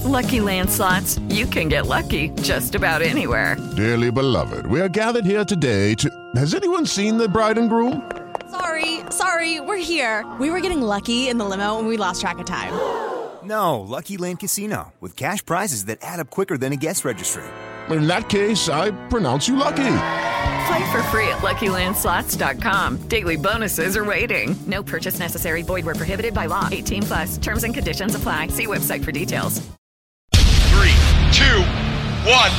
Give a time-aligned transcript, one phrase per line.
[0.00, 3.56] With Lucky Land slots, you can get lucky just about anywhere.
[3.76, 6.10] Dearly beloved, we are gathered here today to.
[6.36, 8.10] Has anyone seen the bride and groom?
[8.50, 10.24] Sorry, sorry, we're here.
[10.38, 12.72] We were getting lucky in the limo and we lost track of time.
[13.42, 17.42] No, Lucky Land Casino, with cash prizes that add up quicker than a guest registry.
[17.88, 19.96] In that case, I pronounce you lucky.
[20.68, 22.98] Play for free at LuckyLandSlots.com.
[23.08, 24.54] Daily bonuses are waiting.
[24.66, 25.62] No purchase necessary.
[25.62, 26.68] Void where prohibited by law.
[26.70, 27.38] 18 plus.
[27.38, 28.48] Terms and conditions apply.
[28.48, 29.66] See website for details
[31.40, 31.62] two,
[32.28, 32.52] one.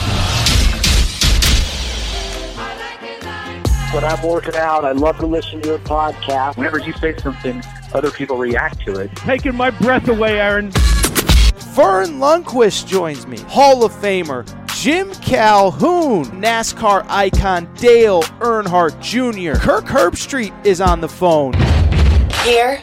[3.93, 6.57] When I'm working out, I love to listen to your podcast.
[6.57, 7.61] Whenever you say something,
[7.93, 9.13] other people react to it.
[9.17, 10.71] Taking my breath away, Aaron.
[10.71, 14.47] Vern Lundquist joins me, Hall of Famer.
[14.75, 21.53] Jim Calhoun, NASCAR icon Dale Earnhardt Jr., Kirk Herbstreit is on the phone.
[22.43, 22.81] Here.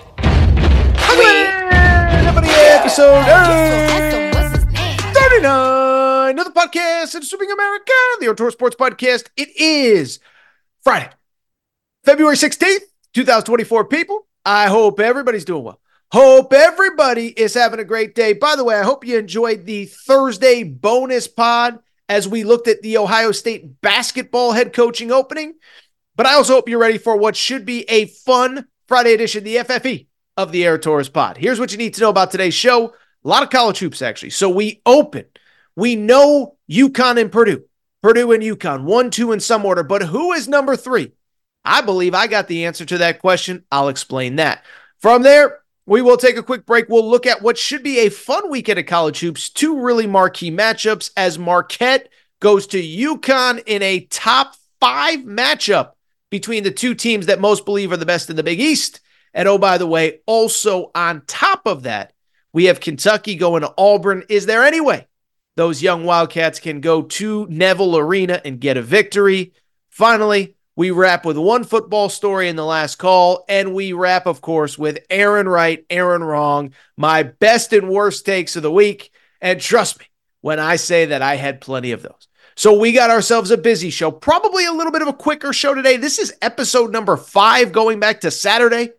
[1.16, 1.26] We...
[1.26, 4.27] Everybody, episode.
[5.28, 9.28] 49, uh, another podcast in Swimming America, the Outdoor Sports Podcast.
[9.36, 10.20] It is
[10.82, 11.10] Friday,
[12.02, 13.84] February 16th, 2024.
[13.84, 15.80] People, I hope everybody's doing well.
[16.12, 18.32] Hope everybody is having a great day.
[18.32, 22.80] By the way, I hope you enjoyed the Thursday bonus pod as we looked at
[22.80, 25.56] the Ohio State basketball head coaching opening.
[26.16, 29.56] But I also hope you're ready for what should be a fun Friday edition, the
[29.56, 30.06] FFE
[30.38, 31.36] of the Aaron Torres pod.
[31.36, 32.94] Here's what you need to know about today's show.
[33.28, 34.30] A lot of college hoops, actually.
[34.30, 35.26] So we open.
[35.76, 37.62] We know UConn and Purdue.
[38.02, 39.82] Purdue and UConn, one, two in some order.
[39.82, 41.12] But who is number three?
[41.62, 43.64] I believe I got the answer to that question.
[43.70, 44.64] I'll explain that.
[45.02, 46.88] From there, we will take a quick break.
[46.88, 49.50] We'll look at what should be a fun weekend of college hoops.
[49.50, 52.08] Two really marquee matchups as Marquette
[52.40, 55.90] goes to UConn in a top five matchup
[56.30, 59.00] between the two teams that most believe are the best in the Big East.
[59.34, 62.14] And oh, by the way, also on top of that,
[62.52, 64.24] we have Kentucky going to Auburn.
[64.28, 65.06] Is there any way
[65.56, 69.52] those young Wildcats can go to Neville Arena and get a victory?
[69.88, 74.40] Finally, we wrap with one football story in the last call, and we wrap, of
[74.40, 79.10] course, with Aaron right, Aaron wrong, my best and worst takes of the week.
[79.40, 80.06] And trust me
[80.40, 82.28] when I say that I had plenty of those.
[82.54, 85.74] So we got ourselves a busy show, probably a little bit of a quicker show
[85.74, 85.96] today.
[85.96, 88.90] This is episode number five going back to Saturday.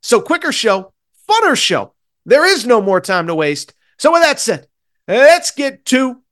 [0.00, 0.92] So quicker show,
[1.28, 1.92] funner show.
[2.30, 3.74] There is no more time to waste.
[3.98, 4.68] So with that said,
[5.08, 6.22] let's get to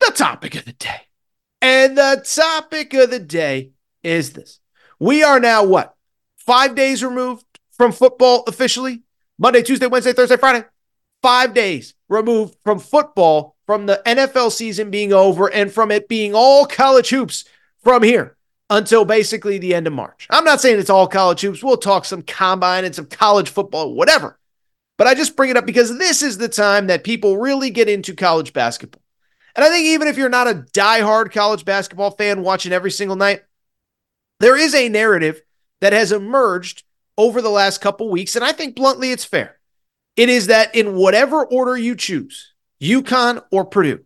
[0.00, 1.00] the topic of the day.
[1.62, 3.70] And the topic of the day
[4.02, 4.60] is this.
[4.98, 5.94] We are now what?
[6.36, 9.02] Five days removed from football officially?
[9.38, 10.66] Monday, Tuesday, Wednesday, Thursday, Friday.
[11.22, 16.34] Five days removed from football, from the NFL season being over, and from it being
[16.34, 17.46] all college hoops
[17.82, 18.36] from here
[18.68, 20.26] until basically the end of March.
[20.28, 21.64] I'm not saying it's all college hoops.
[21.64, 24.36] We'll talk some combine and some college football, whatever.
[25.00, 27.88] But I just bring it up because this is the time that people really get
[27.88, 29.00] into college basketball.
[29.56, 33.16] And I think even if you're not a diehard college basketball fan watching every single
[33.16, 33.40] night,
[34.40, 35.40] there is a narrative
[35.80, 36.82] that has emerged
[37.16, 39.56] over the last couple weeks, and I think bluntly it's fair.
[40.16, 44.04] It is that in whatever order you choose, UConn or Purdue,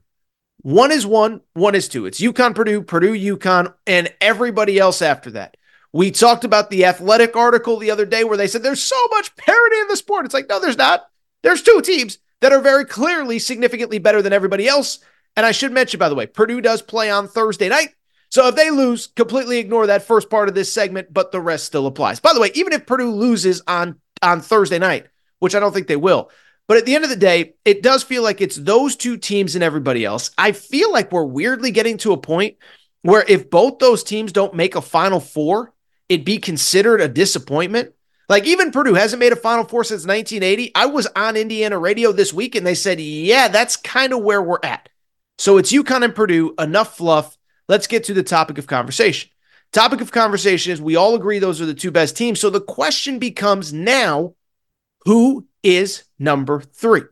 [0.63, 2.07] one is one, one is two.
[2.07, 5.57] It's UConn, Purdue, Purdue, UConn, and everybody else after that.
[5.95, 9.37] We talked about the athletic article the other day where they said there's so much
[9.37, 10.25] parity in the sport.
[10.25, 11.07] It's like, no, there's not.
[11.45, 14.99] There's two teams that are very clearly significantly better than everybody else.
[15.37, 17.95] And I should mention, by the way, Purdue does play on Thursday night.
[18.29, 21.65] So if they lose, completely ignore that first part of this segment, but the rest
[21.65, 22.19] still applies.
[22.19, 25.07] By the way, even if Purdue loses on on Thursday night,
[25.39, 26.29] which I don't think they will,
[26.67, 29.55] but at the end of the day, it does feel like it's those two teams
[29.55, 30.33] and everybody else.
[30.37, 32.57] I feel like we're weirdly getting to a point
[33.03, 35.74] where if both those teams don't make a final four,
[36.09, 37.95] it'd be considered a disappointment.
[38.29, 40.73] Like even Purdue hasn't made a final four since 1980.
[40.75, 44.43] I was on Indiana radio this week and they said, yeah, that's kind of where
[44.43, 44.89] we're at.
[45.39, 47.37] So it's UConn and Purdue, enough fluff
[47.69, 49.31] let's get to the topic of conversation.
[49.73, 52.41] Topic of conversation is we all agree those are the two best teams.
[52.41, 54.35] So the question becomes now
[55.05, 57.03] who is number three?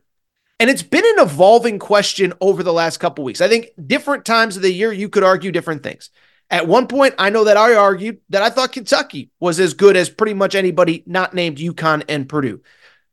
[0.60, 3.40] And it's been an evolving question over the last couple weeks.
[3.40, 6.10] I think different times of the year, you could argue different things.
[6.52, 9.96] At one point, I know that I argued that I thought Kentucky was as good
[9.96, 12.60] as pretty much anybody not named UConn and Purdue.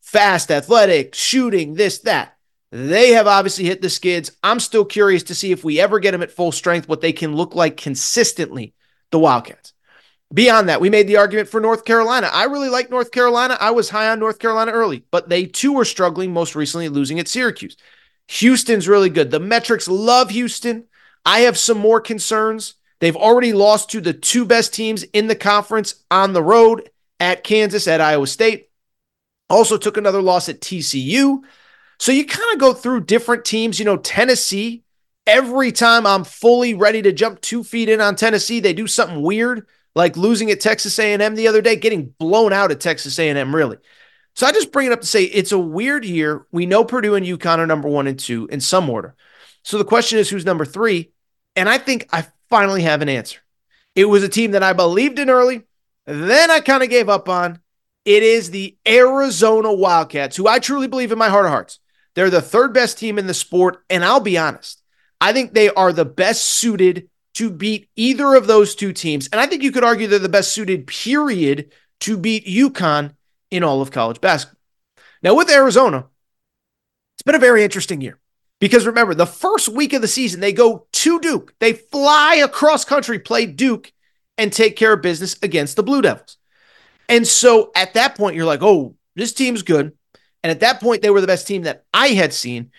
[0.01, 2.35] Fast, athletic, shooting, this, that.
[2.73, 4.31] They have obviously hit the skids.
[4.43, 7.13] I'm still curious to see if we ever get them at full strength, what they
[7.13, 8.73] can look like consistently,
[9.09, 9.71] the Wildcats.
[10.33, 12.29] Beyond that, we made the argument for North Carolina.
[12.31, 13.57] I really like North Carolina.
[13.59, 17.19] I was high on North Carolina early, but they too were struggling, most recently losing
[17.19, 17.77] at Syracuse.
[18.27, 19.31] Houston's really good.
[19.31, 20.83] The metrics love Houston.
[21.25, 22.75] I have some more concerns.
[22.99, 27.43] They've already lost to the two best teams in the conference on the road at
[27.43, 28.69] Kansas, at Iowa State.
[29.49, 31.39] Also took another loss at TCU.
[31.97, 33.79] So you kind of go through different teams.
[33.79, 34.83] You know, Tennessee,
[35.25, 39.21] every time I'm fully ready to jump two feet in on Tennessee, they do something
[39.21, 43.55] weird, like losing at Texas A&M the other day, getting blown out at Texas A&M,
[43.55, 43.77] really.
[44.35, 46.45] So I just bring it up to say it's a weird year.
[46.51, 49.15] We know Purdue and UConn are number one and two in some order.
[49.63, 51.11] So the question is who's number three?
[51.55, 53.39] And I think I finally have an answer.
[53.95, 55.63] It was a team that I believed in early,
[56.05, 57.59] then I kind of gave up on.
[58.05, 61.79] It is the Arizona Wildcats, who I truly believe in my heart of hearts.
[62.15, 63.83] They're the third best team in the sport.
[63.89, 64.81] And I'll be honest,
[65.21, 69.29] I think they are the best suited to beat either of those two teams.
[69.31, 73.13] And I think you could argue they're the best suited, period, to beat UConn
[73.51, 74.59] in all of college basketball.
[75.21, 76.07] Now, with Arizona,
[77.15, 78.19] it's been a very interesting year
[78.59, 81.53] because remember, the first week of the season, they go to Duke.
[81.59, 83.91] They fly across country, play Duke,
[84.37, 86.37] and take care of business against the Blue Devils.
[87.07, 89.93] And so at that point, you're like, oh, this team's good.
[90.43, 92.71] And at that point, they were the best team that I had seen.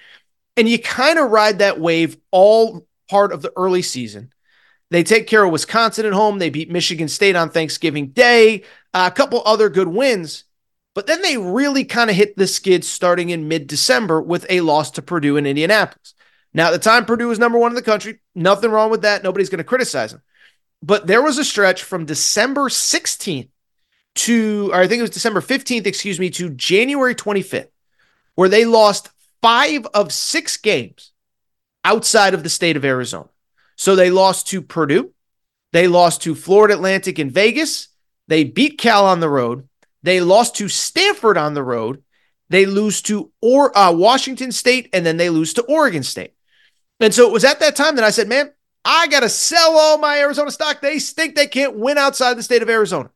[0.56, 4.32] And you kind of ride that wave all part of the early season.
[4.90, 6.38] They take care of Wisconsin at home.
[6.38, 10.44] They beat Michigan State on Thanksgiving Day, a couple other good wins.
[10.94, 14.60] But then they really kind of hit the skids starting in mid December with a
[14.60, 16.14] loss to Purdue in Indianapolis.
[16.52, 18.20] Now, at the time, Purdue was number one in the country.
[18.34, 19.22] Nothing wrong with that.
[19.22, 20.22] Nobody's going to criticize them.
[20.82, 23.50] But there was a stretch from December 16th
[24.16, 27.68] to, or I think it was December 15th, excuse me, to January 25th,
[28.34, 29.10] where they lost
[29.42, 31.12] five of six games
[31.84, 33.28] outside of the state of Arizona.
[33.76, 35.12] So they lost to Purdue,
[35.72, 37.88] they lost to Florida Atlantic in Vegas,
[38.26, 39.68] they beat Cal on the road,
[40.02, 42.02] they lost to Stanford on the road.
[42.48, 46.34] They lose to or uh, Washington State, and then they lose to Oregon State.
[46.98, 48.52] And so it was at that time that I said, "Man,
[48.84, 50.80] I got to sell all my Arizona stock.
[50.80, 53.10] They think they can't win outside the state of Arizona."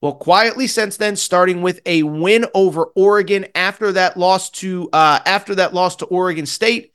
[0.00, 5.20] Well, quietly since then, starting with a win over Oregon after that loss to uh,
[5.24, 6.92] after that loss to Oregon State.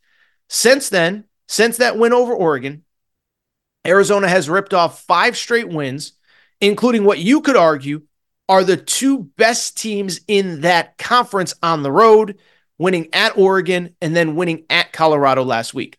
[0.49, 2.83] Since then, since that win over Oregon,
[3.87, 6.13] Arizona has ripped off five straight wins,
[6.59, 8.01] including what you could argue
[8.49, 12.39] are the two best teams in that conference on the road,
[12.79, 15.97] winning at Oregon and then winning at Colorado last week.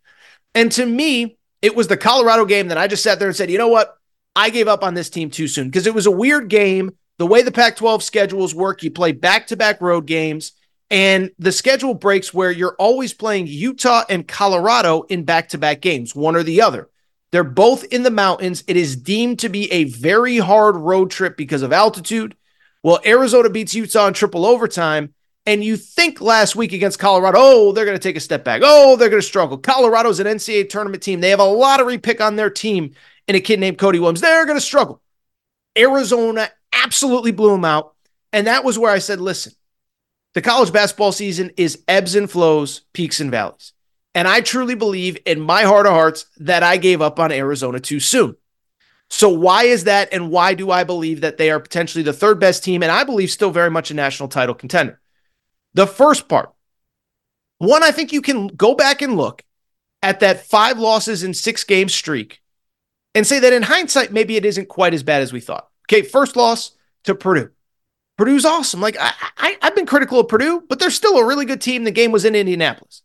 [0.54, 3.50] And to me, it was the Colorado game that I just sat there and said,
[3.50, 3.96] you know what?
[4.34, 6.90] I gave up on this team too soon because it was a weird game.
[7.18, 10.52] The way the Pac 12 schedules work, you play back to back road games,
[10.90, 15.80] and the schedule breaks where you're always playing Utah and Colorado in back to back
[15.80, 16.88] games, one or the other.
[17.30, 18.64] They're both in the mountains.
[18.66, 22.34] It is deemed to be a very hard road trip because of altitude.
[22.82, 25.14] Well, Arizona beats Utah in triple overtime.
[25.46, 28.60] And you think last week against Colorado, oh, they're going to take a step back.
[28.62, 29.56] Oh, they're going to struggle.
[29.56, 31.20] Colorado's an NCAA tournament team.
[31.20, 32.94] They have a lottery pick on their team
[33.26, 34.20] and a kid named Cody Williams.
[34.20, 35.00] They're going to struggle.
[35.76, 37.94] Arizona absolutely blew them out.
[38.32, 39.52] And that was where I said, listen,
[40.34, 43.72] the college basketball season is ebbs and flows, peaks and valleys.
[44.14, 47.80] And I truly believe in my heart of hearts that I gave up on Arizona
[47.80, 48.36] too soon.
[49.10, 50.12] So why is that?
[50.12, 52.82] And why do I believe that they are potentially the third best team?
[52.82, 55.00] And I believe still very much a national title contender.
[55.74, 56.52] The first part,
[57.58, 59.42] one, I think you can go back and look
[60.02, 62.40] at that five losses in six game streak
[63.14, 65.68] and say that in hindsight, maybe it isn't quite as bad as we thought.
[65.86, 66.72] Okay, first loss
[67.04, 67.50] to Purdue.
[68.16, 68.80] Purdue's awesome.
[68.80, 71.84] Like I, I, I've been critical of Purdue, but they're still a really good team.
[71.84, 73.02] The game was in Indianapolis.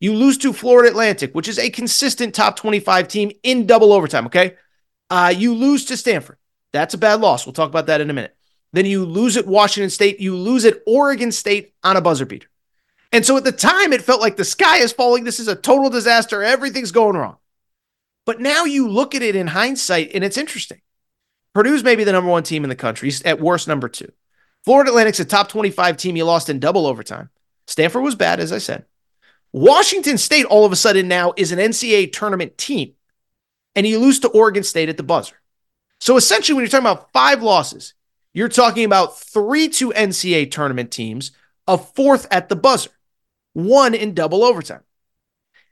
[0.00, 4.26] You lose to Florida Atlantic, which is a consistent top 25 team in double overtime.
[4.26, 4.56] Okay.
[5.14, 6.38] Uh, you lose to Stanford.
[6.72, 7.46] That's a bad loss.
[7.46, 8.36] We'll talk about that in a minute.
[8.72, 10.18] Then you lose at Washington State.
[10.18, 12.48] You lose at Oregon State on a buzzer beater.
[13.12, 15.22] And so at the time, it felt like the sky is falling.
[15.22, 16.42] This is a total disaster.
[16.42, 17.36] Everything's going wrong.
[18.26, 20.80] But now you look at it in hindsight, and it's interesting.
[21.54, 24.10] Purdue's maybe the number one team in the country, at worst, number two.
[24.64, 26.16] Florida Atlantic's a top 25 team.
[26.16, 27.30] You lost in double overtime.
[27.68, 28.84] Stanford was bad, as I said.
[29.52, 32.94] Washington State, all of a sudden, now is an NCAA tournament team
[33.74, 35.36] and you lose to Oregon State at the buzzer.
[36.00, 37.94] So essentially, when you're talking about five losses,
[38.32, 41.32] you're talking about three to NCAA tournament teams,
[41.66, 42.90] a fourth at the buzzer,
[43.52, 44.82] one in double overtime.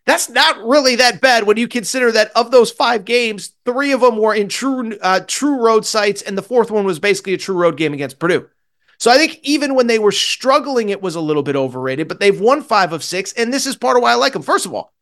[0.05, 4.01] That's not really that bad when you consider that of those five games, three of
[4.01, 7.39] them were in true uh, true road sites, and the fourth one was basically a
[7.39, 8.49] true road game against Purdue.
[8.99, 12.21] So I think even when they were struggling, it was a little bit overrated, but
[12.21, 14.43] they've won five of six, and this is part of why I like them.
[14.43, 14.93] First of all,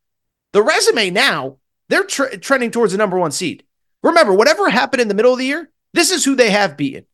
[0.53, 1.57] the resume now
[1.91, 3.63] they're tre- trending towards the number one seed.
[4.03, 7.05] Remember, whatever happened in the middle of the year, this is who they have beaten.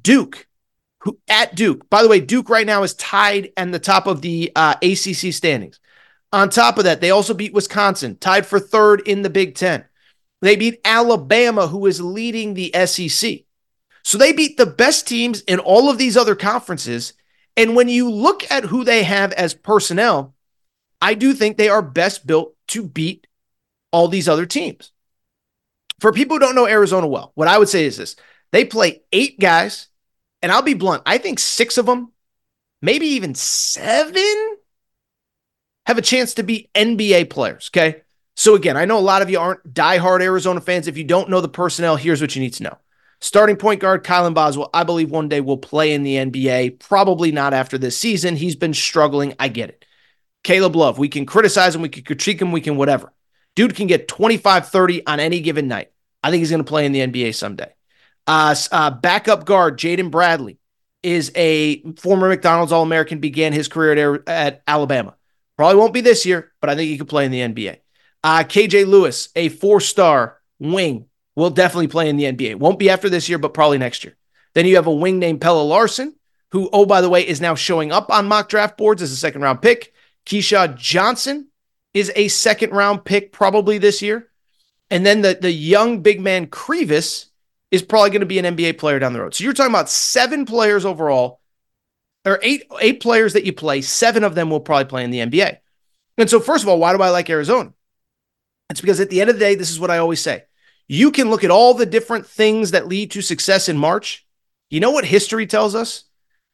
[0.00, 0.46] Duke,
[1.00, 1.88] who at Duke.
[1.90, 5.32] By the way, Duke right now is tied and the top of the uh, ACC
[5.32, 5.78] standings.
[6.32, 9.84] On top of that, they also beat Wisconsin, tied for third in the Big Ten.
[10.40, 13.40] They beat Alabama, who is leading the SEC.
[14.02, 17.12] So they beat the best teams in all of these other conferences.
[17.56, 20.34] And when you look at who they have as personnel,
[21.00, 23.26] I do think they are best built to beat
[23.92, 24.90] all these other teams.
[26.00, 28.16] For people who don't know Arizona well, what I would say is this
[28.50, 29.88] they play eight guys,
[30.42, 32.12] and I'll be blunt, I think six of them,
[32.80, 34.56] maybe even seven,
[35.86, 37.70] have a chance to be NBA players.
[37.72, 38.02] Okay.
[38.34, 40.88] So again, I know a lot of you aren't diehard Arizona fans.
[40.88, 42.78] If you don't know the personnel, here's what you need to know.
[43.20, 46.80] Starting point guard Kylan Boswell, I believe one day will play in the NBA.
[46.80, 48.34] Probably not after this season.
[48.34, 49.34] He's been struggling.
[49.38, 49.84] I get it.
[50.42, 53.12] Caleb Love, we can criticize him, we can critique him, we can whatever.
[53.54, 55.90] Dude can get 25, 30 on any given night.
[56.22, 57.72] I think he's going to play in the NBA someday.
[58.26, 60.58] Uh, uh, backup guard Jaden Bradley
[61.02, 65.16] is a former McDonald's All American, began his career at, at Alabama.
[65.56, 67.78] Probably won't be this year, but I think he could play in the NBA.
[68.24, 72.56] Uh, KJ Lewis, a four star wing, will definitely play in the NBA.
[72.56, 74.16] Won't be after this year, but probably next year.
[74.54, 76.14] Then you have a wing named Pelle Larsson,
[76.52, 79.16] who, oh, by the way, is now showing up on mock draft boards as a
[79.16, 79.92] second round pick.
[80.26, 81.48] Keshad Johnson
[81.94, 84.28] is a second round pick probably this year.
[84.90, 87.26] And then the, the young big man Krivas
[87.70, 89.34] is probably going to be an NBA player down the road.
[89.34, 91.40] So you're talking about seven players overall,
[92.24, 93.80] or eight eight players that you play.
[93.80, 95.58] Seven of them will probably play in the NBA.
[96.18, 97.72] And so, first of all, why do I like Arizona?
[98.70, 100.44] It's because at the end of the day, this is what I always say.
[100.88, 104.26] You can look at all the different things that lead to success in March.
[104.70, 106.04] You know what history tells us?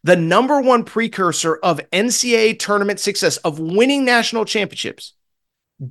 [0.04, 5.14] The number one precursor of NCAA tournament success, of winning national championships.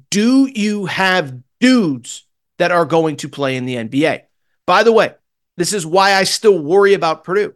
[0.10, 2.26] Do you have dudes
[2.58, 4.24] that are going to play in the NBA?
[4.66, 5.14] By the way,
[5.56, 7.56] this is why I still worry about Purdue.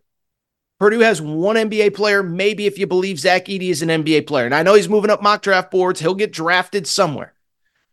[0.80, 4.46] Purdue has one NBA player, maybe if you believe Zach Edey is an NBA player.
[4.46, 7.34] And I know he's moving up mock draft boards, he'll get drafted somewhere.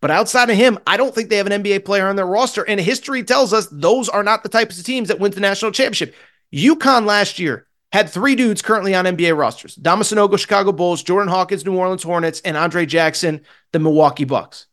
[0.00, 2.62] But outside of him, I don't think they have an NBA player on their roster.
[2.62, 5.72] And history tells us those are not the types of teams that win the national
[5.72, 6.14] championship.
[6.54, 11.28] UConn last year had three dudes currently on NBA rosters Dama Sanogo, Chicago Bulls, Jordan
[11.28, 13.42] Hawkins, New Orleans Hornets, and Andre Jackson,
[13.72, 14.66] the Milwaukee Bucks.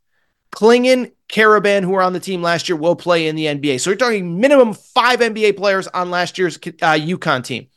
[0.52, 3.80] Clingan, Karaban, who were on the team last year, will play in the NBA.
[3.80, 7.68] So you're talking minimum five NBA players on last year's uh, UConn team.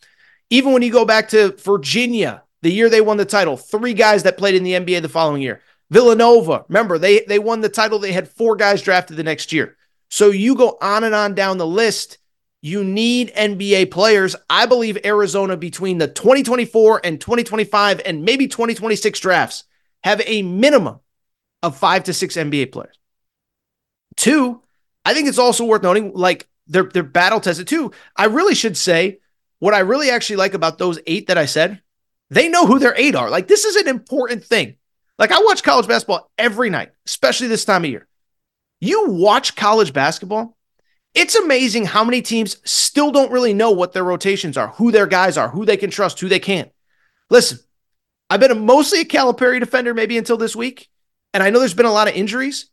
[0.50, 4.23] Even when you go back to Virginia, the year they won the title, three guys
[4.23, 5.61] that played in the NBA the following year.
[5.90, 7.99] Villanova, remember, they, they won the title.
[7.99, 9.76] They had four guys drafted the next year.
[10.11, 12.18] So you go on and on down the list.
[12.61, 14.35] You need NBA players.
[14.50, 19.65] I believe Arizona between the 2024 and 2025 and maybe 2026 drafts
[20.03, 20.99] have a minimum
[21.62, 22.99] of five to six NBA players.
[24.17, 24.62] Two,
[25.05, 27.93] I think it's also worth noting, like they're they're battle tested too.
[28.17, 29.21] I really should say
[29.61, 31.81] what I really actually like about those eight that I said,
[32.31, 33.31] they know who their eight are.
[33.31, 34.77] Like this is an important thing.
[35.19, 38.07] Like I watch college basketball every night, especially this time of year.
[38.81, 40.57] You watch college basketball,
[41.15, 45.07] it's amazing how many teams still don't really know what their rotations are, who their
[45.07, 46.71] guys are, who they can trust, who they can't.
[47.31, 47.59] Listen,
[48.31, 50.88] I've been a, mostly a Calipari defender maybe until this week,
[51.33, 52.71] and I know there's been a lot of injuries,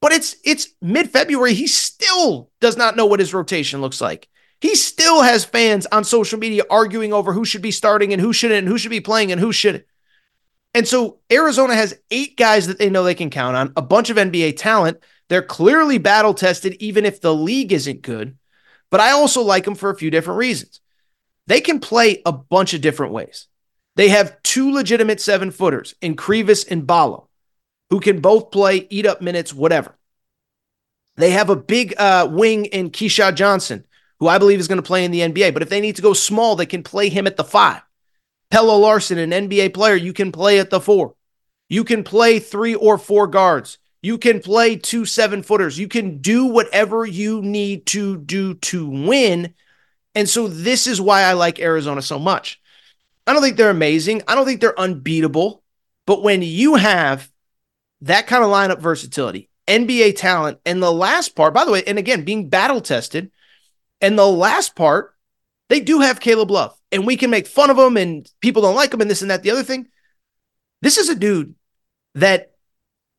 [0.00, 1.54] but it's it's mid-February.
[1.54, 4.28] He still does not know what his rotation looks like.
[4.60, 8.32] He still has fans on social media arguing over who should be starting and who
[8.32, 9.84] shouldn't, and who should be playing and who shouldn't.
[10.74, 14.10] And so Arizona has eight guys that they know they can count on, a bunch
[14.10, 14.98] of NBA talent.
[15.34, 18.38] They're clearly battle tested, even if the league isn't good.
[18.88, 20.78] But I also like them for a few different reasons.
[21.48, 23.48] They can play a bunch of different ways.
[23.96, 27.30] They have two legitimate seven footers in Krivas and Ballo,
[27.90, 29.98] who can both play, eat up minutes, whatever.
[31.16, 33.86] They have a big uh, wing in Keshad Johnson,
[34.20, 35.52] who I believe is going to play in the NBA.
[35.52, 37.82] But if they need to go small, they can play him at the five.
[38.52, 41.16] Pelle Larsson, an NBA player, you can play at the four.
[41.68, 43.78] You can play three or four guards.
[44.04, 45.78] You can play two seven footers.
[45.78, 49.54] You can do whatever you need to do to win.
[50.14, 52.60] And so this is why I like Arizona so much.
[53.26, 54.20] I don't think they're amazing.
[54.28, 55.62] I don't think they're unbeatable.
[56.06, 57.32] But when you have
[58.02, 61.98] that kind of lineup versatility, NBA talent, and the last part, by the way, and
[61.98, 63.30] again, being battle tested,
[64.02, 65.14] and the last part,
[65.70, 68.76] they do have Caleb Love and we can make fun of him and people don't
[68.76, 69.42] like him and this and that.
[69.42, 69.88] The other thing,
[70.82, 71.54] this is a dude
[72.16, 72.53] that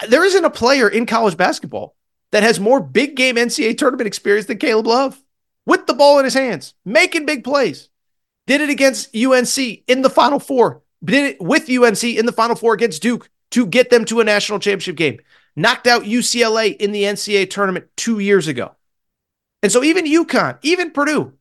[0.08, 1.96] there isn't a player in college basketball
[2.32, 5.22] that has more big game NCAA tournament experience than Caleb Love
[5.66, 7.90] with the ball in his hands, making big plays.
[8.48, 10.84] Did it against UNC in the Final Four.
[11.04, 14.24] Did it with UNC in the Final Four against Duke to get them to a
[14.24, 15.20] national championship game.
[15.56, 18.75] Knocked out UCLA in the NCAA tournament two years ago.
[19.64, 21.34] And so even UConn, even Purdue,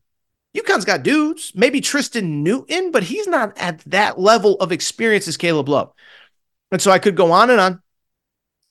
[0.56, 5.36] UConn's got dudes, maybe Tristan Newton, but he's not at that level of experience as
[5.36, 5.92] Caleb Love.
[6.70, 7.82] And so I could go on and on.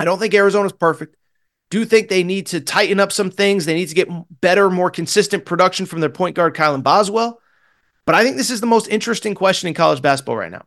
[0.04, 1.16] I don't think Arizona's perfect.
[1.70, 3.64] Do think they need to tighten up some things.
[3.64, 4.10] They need to get
[4.42, 7.40] better, more consistent production from their point guard, Kylan Boswell.
[8.06, 10.66] But I think this is the most interesting question in college basketball right now.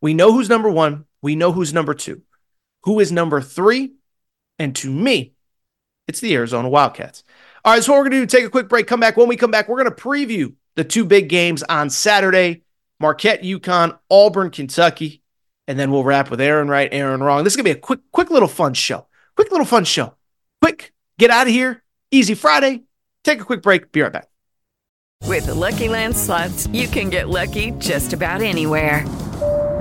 [0.00, 1.04] We know who's number one.
[1.20, 2.22] We know who's number two.
[2.84, 3.92] who is number three.
[4.58, 5.34] And to me,
[6.08, 7.22] it's the Arizona Wildcats.
[7.66, 9.18] All right, so what we're going to do, take a quick break, come back.
[9.18, 12.62] When we come back, we're going to preview the two big games on Saturday
[12.98, 15.19] Marquette, UConn, Auburn, Kentucky.
[15.70, 17.44] And then we'll wrap with Aaron right, Aaron wrong.
[17.44, 19.06] This is going to be a quick, quick little fun show.
[19.36, 20.14] Quick little fun show.
[20.60, 21.84] Quick, get out of here.
[22.10, 22.82] Easy Friday.
[23.22, 23.92] Take a quick break.
[23.92, 24.26] Be right back.
[25.28, 29.06] With the Lucky Land slots, you can get lucky just about anywhere.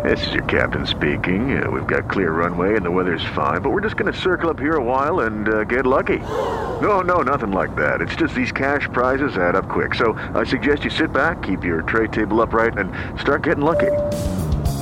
[0.04, 1.60] This is your captain speaking.
[1.60, 4.52] Uh, we've got clear runway and the weather's fine, but we're just going to circle
[4.52, 6.20] up here a while and uh, get lucky.
[6.20, 8.00] No, no, nothing like that.
[8.00, 9.96] It's just these cash prizes add up quick.
[9.96, 13.90] So I suggest you sit back, keep your tray table upright, and start getting lucky.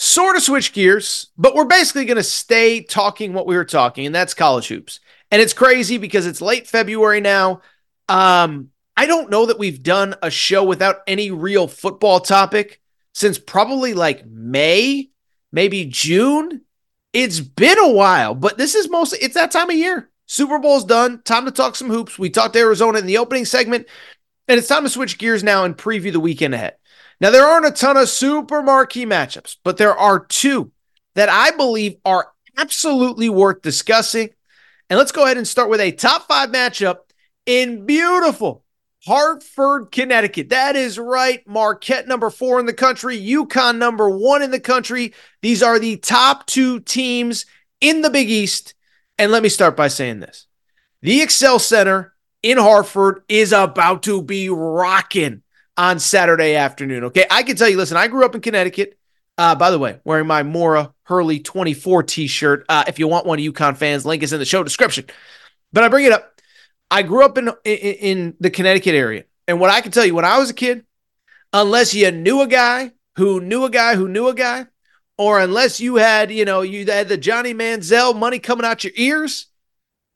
[0.00, 4.06] sort of switch gears, but we're basically going to stay talking what we were talking,
[4.06, 4.98] and that's college hoops.
[5.30, 7.60] And it's crazy because it's late February now.
[8.08, 12.80] Um, I don't know that we've done a show without any real football topic
[13.12, 15.10] since probably like May,
[15.52, 16.62] maybe June.
[17.12, 20.10] It's been a while, but this is mostly it's that time of year.
[20.24, 21.20] Super Bowl's done.
[21.24, 22.18] Time to talk some hoops.
[22.18, 23.86] We talked Arizona in the opening segment,
[24.48, 26.76] and it's time to switch gears now and preview the weekend ahead.
[27.20, 30.72] Now, there aren't a ton of super marquee matchups, but there are two
[31.14, 34.30] that I believe are absolutely worth discussing.
[34.88, 36.96] And let's go ahead and start with a top five matchup
[37.46, 38.64] in beautiful
[39.06, 40.50] Hartford, Connecticut.
[40.50, 41.46] That is right.
[41.46, 45.14] Marquette, number four in the country, UConn, number one in the country.
[45.42, 47.46] These are the top two teams
[47.80, 48.74] in the Big East.
[49.18, 50.46] And let me start by saying this
[51.02, 55.42] the XL Center in Hartford is about to be rocking
[55.76, 57.04] on Saturday afternoon.
[57.04, 57.26] Okay.
[57.30, 58.98] I can tell you, listen, I grew up in Connecticut.
[59.38, 62.66] Uh, by the way, wearing my Mora Hurley 24 t shirt.
[62.68, 65.06] Uh, if you want one of UConn fans, link is in the show description.
[65.72, 66.40] But I bring it up.
[66.90, 69.24] I grew up in, in, in the Connecticut area.
[69.48, 70.84] And what I can tell you, when I was a kid,
[71.52, 74.66] unless you knew a guy who knew a guy who knew a guy,
[75.16, 78.92] or unless you had, you know, you had the Johnny Manziel money coming out your
[78.96, 79.46] ears,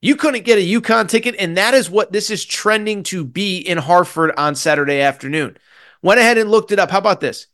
[0.04, 3.56] you couldn't get a UConn ticket, and that is what this is trending to be
[3.56, 5.56] in Hartford on Saturday afternoon.
[6.02, 6.90] Went ahead and looked it up.
[6.90, 7.46] How about this?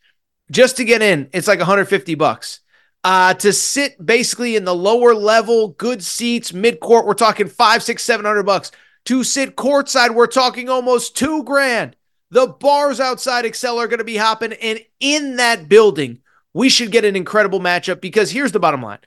[0.51, 2.59] Just to get in, it's like 150 bucks.
[3.05, 7.85] Uh, to sit basically in the lower level, good seats, mid court, we're talking five,
[7.85, 8.73] six, seven hundred bucks.
[9.05, 11.95] To sit courtside, we're talking almost two grand.
[12.33, 16.19] The bars outside XL are going to be hopping, and in that building,
[16.53, 18.99] we should get an incredible matchup because here's the bottom line.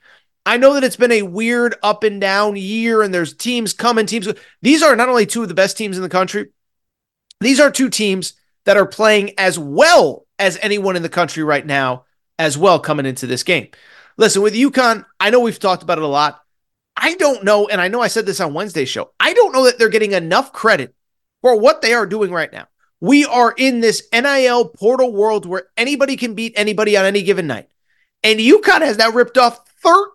[0.46, 4.06] I know that it's been a weird up and down year, and there's teams coming,
[4.06, 4.28] teams.
[4.60, 6.48] These are not only two of the best teams in the country,
[7.40, 11.64] These are two teams that are playing as well as anyone in the country right
[11.64, 12.04] now,
[12.38, 13.68] as well, coming into this game.
[14.16, 16.40] Listen, with UConn, I know we've talked about it a lot.
[16.96, 19.10] I don't know, and I know I said this on Wednesday's show.
[19.18, 20.94] I don't know that they're getting enough credit
[21.42, 22.68] for what they are doing right now.
[23.00, 27.46] We are in this NIL portal world where anybody can beat anybody on any given
[27.46, 27.68] night.
[28.22, 30.13] And UConn has now ripped off 13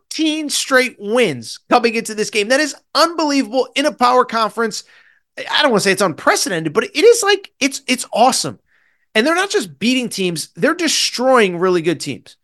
[0.50, 2.50] straight wins coming into this game.
[2.50, 4.84] That is unbelievable in a power conference.
[5.38, 8.60] I don't want to say it's unprecedented, but it is like it's it's awesome.
[9.16, 12.38] And they're not just beating teams, they're destroying really good teams.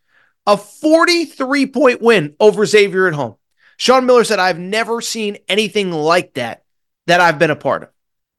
[0.46, 3.36] A 43 point win over Xavier at home.
[3.76, 6.64] Sean Miller said, I've never seen anything like that
[7.06, 7.90] that I've been a part of.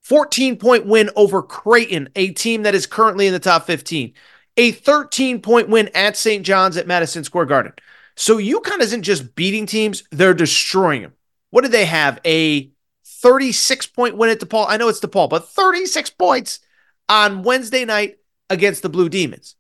[0.01, 4.13] 14 point win over Creighton, a team that is currently in the top 15.
[4.55, 6.45] A 13 point win at St.
[6.45, 7.73] John's at Madison Square Garden.
[8.17, 11.13] So UConn isn't just beating teams, they're destroying them.
[11.51, 12.19] What did they have?
[12.25, 12.71] A
[13.05, 14.65] 36 point win at DePaul.
[14.67, 16.59] I know it's DePaul, but 36 points
[17.07, 18.17] on Wednesday night
[18.49, 19.55] against the Blue Demons.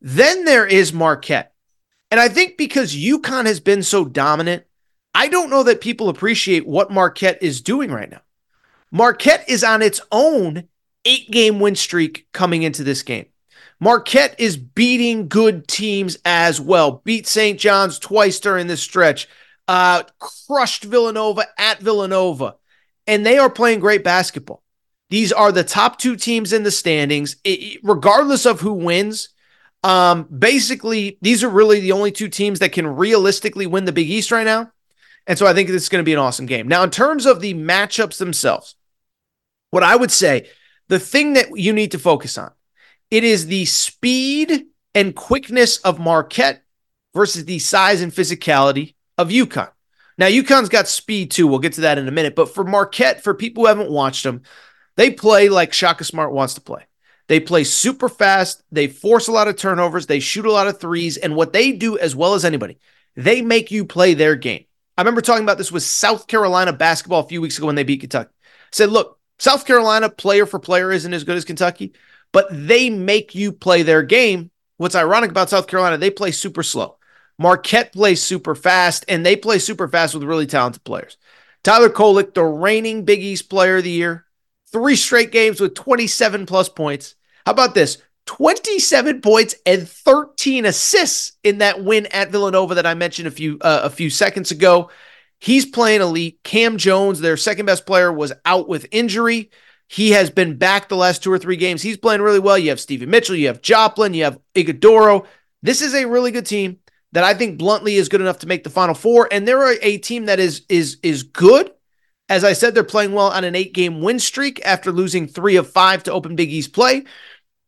[0.00, 1.52] Then there is Marquette.
[2.12, 4.64] And I think because UConn has been so dominant,
[5.12, 8.20] I don't know that people appreciate what Marquette is doing right now.
[8.92, 10.68] Marquette is on its own
[11.04, 13.26] eight game win streak coming into this game.
[13.78, 17.02] Marquette is beating good teams as well.
[17.04, 17.58] Beat St.
[17.58, 19.28] John's twice during this stretch.
[19.68, 20.04] Uh,
[20.46, 22.56] crushed Villanova at Villanova.
[23.06, 24.62] And they are playing great basketball.
[25.10, 29.28] These are the top two teams in the standings, it, regardless of who wins.
[29.84, 34.10] Um, basically, these are really the only two teams that can realistically win the Big
[34.10, 34.72] East right now.
[35.26, 36.66] And so I think this is going to be an awesome game.
[36.66, 38.74] Now, in terms of the matchups themselves,
[39.70, 40.48] what I would say,
[40.88, 42.52] the thing that you need to focus on
[43.10, 46.62] it is the speed and quickness of Marquette
[47.14, 49.70] versus the size and physicality of UConn.
[50.18, 51.46] Now, UConn's got speed too.
[51.46, 52.34] We'll get to that in a minute.
[52.34, 54.42] But for Marquette, for people who haven't watched them,
[54.96, 56.86] they play like Shaka Smart wants to play.
[57.28, 58.62] They play super fast.
[58.70, 60.06] They force a lot of turnovers.
[60.06, 61.16] They shoot a lot of threes.
[61.16, 62.78] And what they do as well as anybody,
[63.14, 64.64] they make you play their game.
[64.96, 67.84] I remember talking about this with South Carolina basketball a few weeks ago when they
[67.84, 68.30] beat Kentucky.
[68.30, 71.92] I said, look, South Carolina player for player isn't as good as Kentucky,
[72.32, 74.50] but they make you play their game.
[74.76, 76.98] What's ironic about South Carolina, they play super slow.
[77.38, 81.16] Marquette plays super fast, and they play super fast with really talented players.
[81.62, 84.24] Tyler Kolek, the reigning Big East player of the year,
[84.72, 87.14] three straight games with 27 plus points.
[87.44, 87.98] How about this?
[88.26, 93.58] 27 points and 13 assists in that win at Villanova that I mentioned a few
[93.60, 94.90] uh, a few seconds ago.
[95.38, 96.40] He's playing elite.
[96.42, 99.50] Kam Jones, their second best player, was out with injury.
[99.88, 101.82] He has been back the last two or three games.
[101.82, 102.58] He's playing really well.
[102.58, 105.26] You have Stevie Mitchell, you have Joplin, you have Ighodaro.
[105.62, 106.78] This is a really good team
[107.12, 109.28] that I think bluntly is good enough to make the final four.
[109.30, 111.72] And they're a team that is is is good.
[112.28, 115.56] As I said, they're playing well on an eight game win streak after losing three
[115.56, 117.04] of five to open Big East play.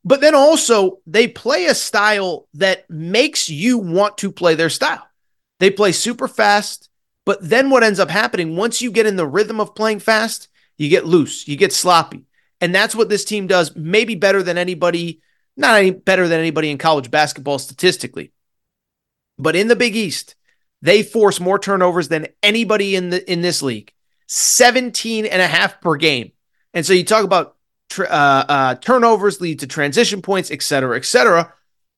[0.04, 5.06] But then also, they play a style that makes you want to play their style.
[5.60, 6.88] They play super fast.
[7.24, 10.48] But then what ends up happening once you get in the rhythm of playing fast,
[10.78, 12.24] you get loose, you get sloppy.
[12.60, 15.20] And that's what this team does, maybe better than anybody,
[15.56, 18.32] not any better than anybody in college basketball statistically.
[19.38, 20.34] But in the Big East,
[20.82, 23.92] they force more turnovers than anybody in the in this league.
[24.28, 26.32] 17 and a half per game.
[26.74, 27.56] And so you talk about
[27.98, 31.52] uh, uh, turnovers lead to transition points, et cetera, et cetera.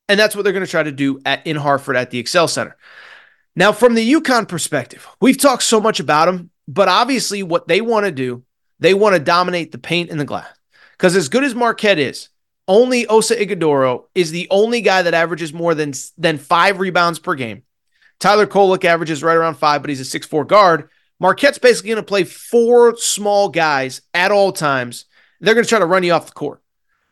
[0.08, 2.46] And that's what they're going to try to do at in Hartford at the XL
[2.46, 2.76] Center.
[3.56, 7.80] Now, from the UConn perspective, we've talked so much about them, but obviously, what they
[7.80, 8.44] want to do
[8.80, 10.48] they want to dominate the paint and the glass.
[10.92, 12.28] Because as good as Marquette is,
[12.66, 17.34] only Oso Ighodaro is the only guy that averages more than, than five rebounds per
[17.34, 17.62] game.
[18.18, 20.90] Tyler Kolek averages right around five, but he's a six-four guard.
[21.18, 25.06] Marquette's basically going to play four small guys at all times.
[25.40, 26.62] They're going to try to run you off the court.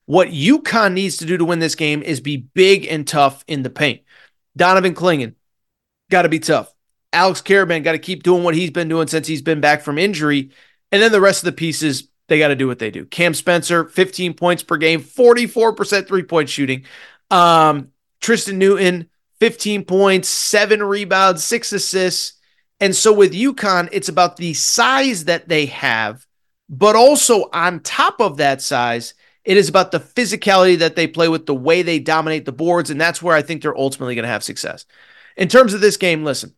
[0.06, 3.62] What UConn needs to do to win this game is be big and tough in
[3.62, 4.02] the paint.
[4.56, 5.34] Donovan Clingan,
[6.10, 6.72] got to be tough.
[7.12, 9.98] Alex Karaban got to keep doing what he's been doing since he's been back from
[9.98, 10.50] injury.
[10.92, 13.04] And then the rest of the pieces, they got to do what they do.
[13.06, 16.84] Cam Spencer, 15 points per game, 44% three point shooting.
[17.30, 17.88] Um,
[18.20, 19.08] Tristan Newton,
[19.40, 22.34] 15 points, seven rebounds, six assists.
[22.80, 26.26] And so with UConn, it's about the size that they have,
[26.68, 31.28] but also on top of that size, it is about the physicality that they play
[31.28, 32.90] with, the way they dominate the boards.
[32.90, 34.84] And that's where I think they're ultimately going to have success.
[35.36, 36.54] In terms of this game, listen,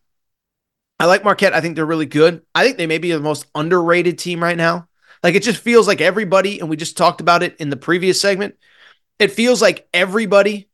[1.01, 1.55] I like Marquette.
[1.55, 2.43] I think they're really good.
[2.53, 4.87] I think they may be the most underrated team right now.
[5.23, 8.21] Like it just feels like everybody, and we just talked about it in the previous
[8.21, 8.53] segment.
[9.17, 10.69] It feels like everybody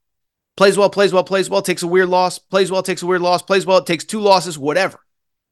[0.58, 3.22] plays well, plays well, plays well, takes a weird loss, plays well, takes a weird
[3.22, 5.00] loss, plays well, it takes two losses, whatever.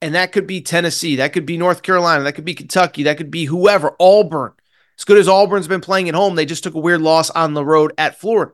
[0.02, 3.16] And that could be Tennessee, that could be North Carolina, that could be Kentucky, that
[3.16, 4.52] could be whoever, Auburn.
[5.00, 7.54] As good as Auburn's been playing at home, they just took a weird loss on
[7.54, 8.52] the road at Florida.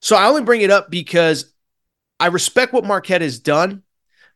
[0.00, 1.52] So I only bring it up because
[2.20, 3.82] I respect what Marquette has done,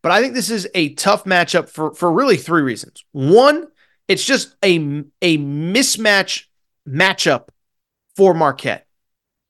[0.04, 3.06] but I think this is a tough matchup for, for really three reasons.
[3.12, 3.68] One,
[4.06, 4.76] it's just a,
[5.22, 6.44] a mismatch
[6.86, 7.48] matchup
[8.14, 8.86] for Marquette.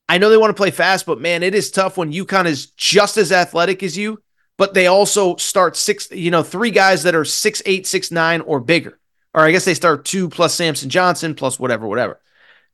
[0.08, 2.66] I know they want to play fast, but man, it is tough when UConn is
[2.66, 4.22] just as athletic as you,
[4.56, 8.40] but they also start six, you know, three guys that are six eight, six nine,
[8.40, 9.00] or bigger.
[9.34, 12.20] Or I guess they start two plus Samson Johnson plus whatever, whatever.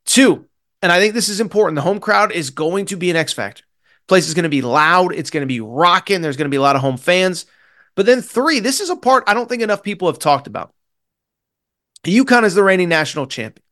[0.04, 0.44] Two,
[0.82, 1.76] and I think this is important.
[1.76, 3.64] The home crowd is going to be an X factor.
[4.06, 5.14] Place is going to be loud.
[5.14, 6.20] It's going to be rocking.
[6.20, 7.46] There's going to be a lot of home fans.
[7.94, 10.72] But then three, this is a part I don't think enough people have talked about.
[12.04, 13.64] UConn is the reigning national champion.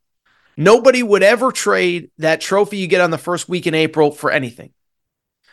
[0.57, 4.31] Nobody would ever trade that trophy you get on the first week in April for
[4.31, 4.73] anything.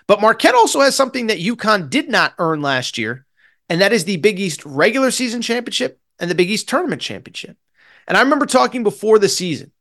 [0.07, 3.25] But Marquette also has something that UConn did not earn last year,
[3.69, 7.57] and that is the Big East regular season championship and the Big East tournament championship.
[8.07, 9.71] And I remember talking before the season.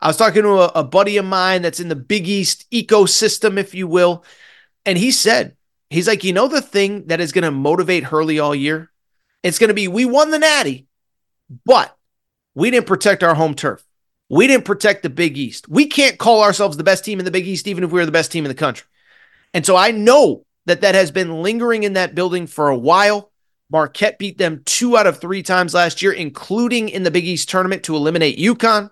[0.00, 3.58] I was talking to a, a buddy of mine that's in the Big East ecosystem,
[3.58, 4.24] if you will.
[4.84, 5.56] And he said,
[5.94, 8.90] he's like, you know, the thing that is going to motivate Hurley all year?
[9.42, 10.86] It's going to be we won the Natty,
[11.64, 11.96] but
[12.54, 13.84] we didn't protect our home turf.
[14.30, 15.68] We didn't protect the Big East.
[15.68, 18.06] We can't call ourselves the best team in the Big East, even if we were
[18.06, 18.86] the best team in the country.
[19.52, 23.30] And so I know that that has been lingering in that building for a while.
[23.70, 27.48] Marquette beat them two out of three times last year, including in the Big East
[27.48, 28.90] tournament to eliminate UConn.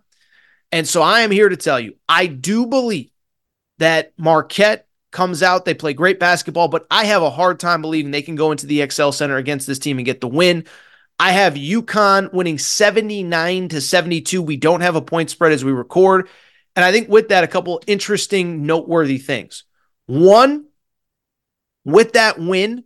[0.70, 3.10] And so I am here to tell you, I do believe
[3.78, 5.64] that Marquette comes out.
[5.64, 8.66] They play great basketball, but I have a hard time believing they can go into
[8.66, 10.64] the XL Center against this team and get the win.
[11.18, 14.42] I have UConn winning 79 to 72.
[14.42, 16.29] We don't have a point spread as we record.
[16.75, 19.64] And I think with that, a couple interesting, noteworthy things.
[20.07, 20.66] One,
[21.85, 22.85] with that win,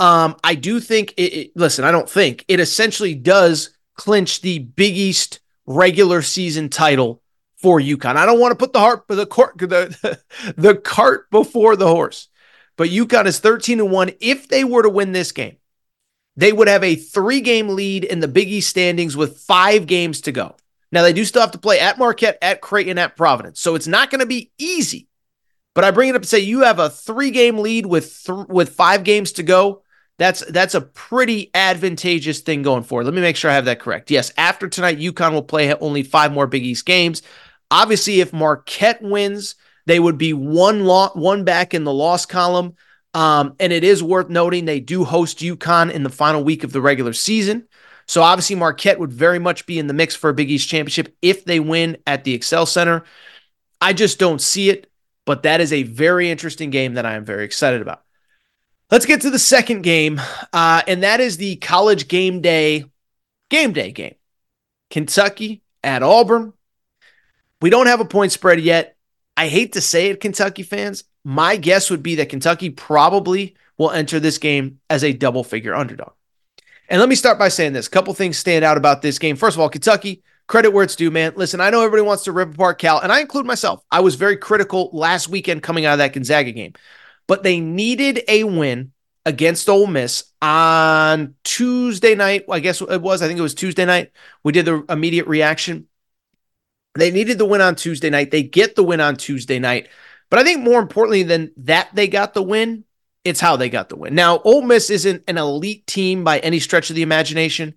[0.00, 4.58] um, I do think it, it, listen, I don't think it essentially does clinch the
[4.58, 7.22] Big East regular season title
[7.58, 8.16] for UConn.
[8.16, 10.20] I don't want to put the heart the court the,
[10.56, 12.28] the cart before the horse.
[12.76, 14.12] But UConn is 13 to 1.
[14.20, 15.56] If they were to win this game,
[16.36, 20.20] they would have a three game lead in the Big East standings with five games
[20.22, 20.54] to go.
[20.90, 23.60] Now, they do still have to play at Marquette, at Creighton, at Providence.
[23.60, 25.08] So it's not going to be easy.
[25.74, 28.46] But I bring it up to say you have a three game lead with th-
[28.48, 29.82] with five games to go.
[30.16, 33.04] That's that's a pretty advantageous thing going forward.
[33.04, 34.10] Let me make sure I have that correct.
[34.10, 37.22] Yes, after tonight, UConn will play only five more Big East games.
[37.70, 39.54] Obviously, if Marquette wins,
[39.86, 42.74] they would be one lot one back in the loss column.
[43.14, 46.72] Um, and it is worth noting they do host UConn in the final week of
[46.72, 47.66] the regular season.
[48.06, 51.14] So obviously Marquette would very much be in the mix for a Big East championship
[51.20, 53.04] if they win at the XL Center.
[53.80, 54.90] I just don't see it,
[55.24, 58.02] but that is a very interesting game that I am very excited about.
[58.90, 60.20] Let's get to the second game,
[60.52, 62.86] uh, and that is the college game day
[63.50, 64.14] game day game.
[64.90, 66.54] Kentucky at Auburn.
[67.60, 68.96] We don't have a point spread yet.
[69.36, 71.04] I hate to say it, Kentucky fans.
[71.24, 75.74] My guess would be that Kentucky probably will enter this game as a double figure
[75.74, 76.12] underdog.
[76.88, 77.86] And let me start by saying this.
[77.86, 79.36] A couple things stand out about this game.
[79.36, 81.34] First of all, Kentucky, credit where it's due, man.
[81.36, 83.84] Listen, I know everybody wants to rip apart Cal, and I include myself.
[83.90, 86.72] I was very critical last weekend coming out of that Gonzaga game,
[87.26, 88.92] but they needed a win
[89.26, 92.46] against Ole Miss on Tuesday night.
[92.50, 93.20] I guess it was.
[93.20, 94.10] I think it was Tuesday night.
[94.42, 95.86] We did the immediate reaction.
[96.98, 98.30] They needed the win on Tuesday night.
[98.30, 99.88] They get the win on Tuesday night.
[100.30, 102.84] But I think more importantly than that, they got the win.
[103.24, 104.14] It's how they got the win.
[104.14, 107.74] Now, Ole Miss isn't an elite team by any stretch of the imagination,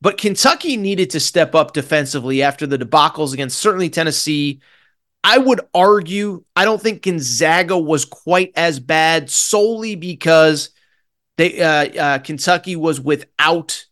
[0.00, 4.60] but Kentucky needed to step up defensively after the debacles against certainly Tennessee.
[5.24, 10.70] I would argue, I don't think Gonzaga was quite as bad solely because
[11.36, 13.86] they uh, uh, Kentucky was without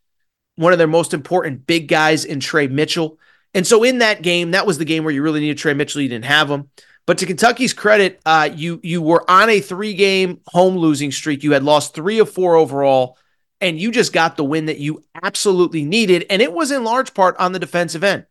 [0.56, 3.18] one of their most important big guys in Tre Mitchell.
[3.58, 6.00] And so in that game, that was the game where you really needed Tre Mitchell.
[6.00, 6.70] You didn't have him.
[7.06, 11.42] But to Kentucky's credit, uh, you you were on a three game home losing streak.
[11.42, 13.18] You had lost three of four overall,
[13.60, 16.24] and you just got the win that you absolutely needed.
[16.30, 18.26] And it was in large part on the defensive end.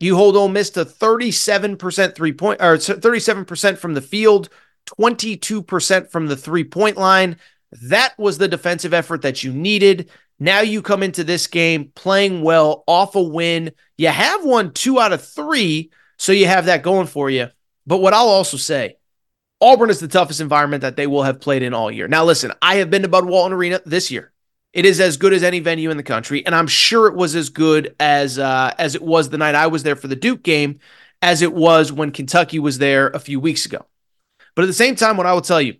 [0.00, 4.48] You hold Ole Miss to 37% three point or 37% from the field,
[4.98, 7.36] 22% from the three point line.
[7.82, 10.08] That was the defensive effort that you needed.
[10.38, 13.72] Now you come into this game playing well, off a win.
[13.96, 17.48] You have won two out of three, so you have that going for you.
[17.86, 18.96] But what I'll also say,
[19.60, 22.08] Auburn is the toughest environment that they will have played in all year.
[22.08, 24.32] Now, listen, I have been to Bud Walton Arena this year.
[24.72, 27.36] It is as good as any venue in the country, and I'm sure it was
[27.36, 30.42] as good as uh, as it was the night I was there for the Duke
[30.42, 30.80] game,
[31.20, 33.86] as it was when Kentucky was there a few weeks ago.
[34.54, 35.76] But at the same time, what I will tell you,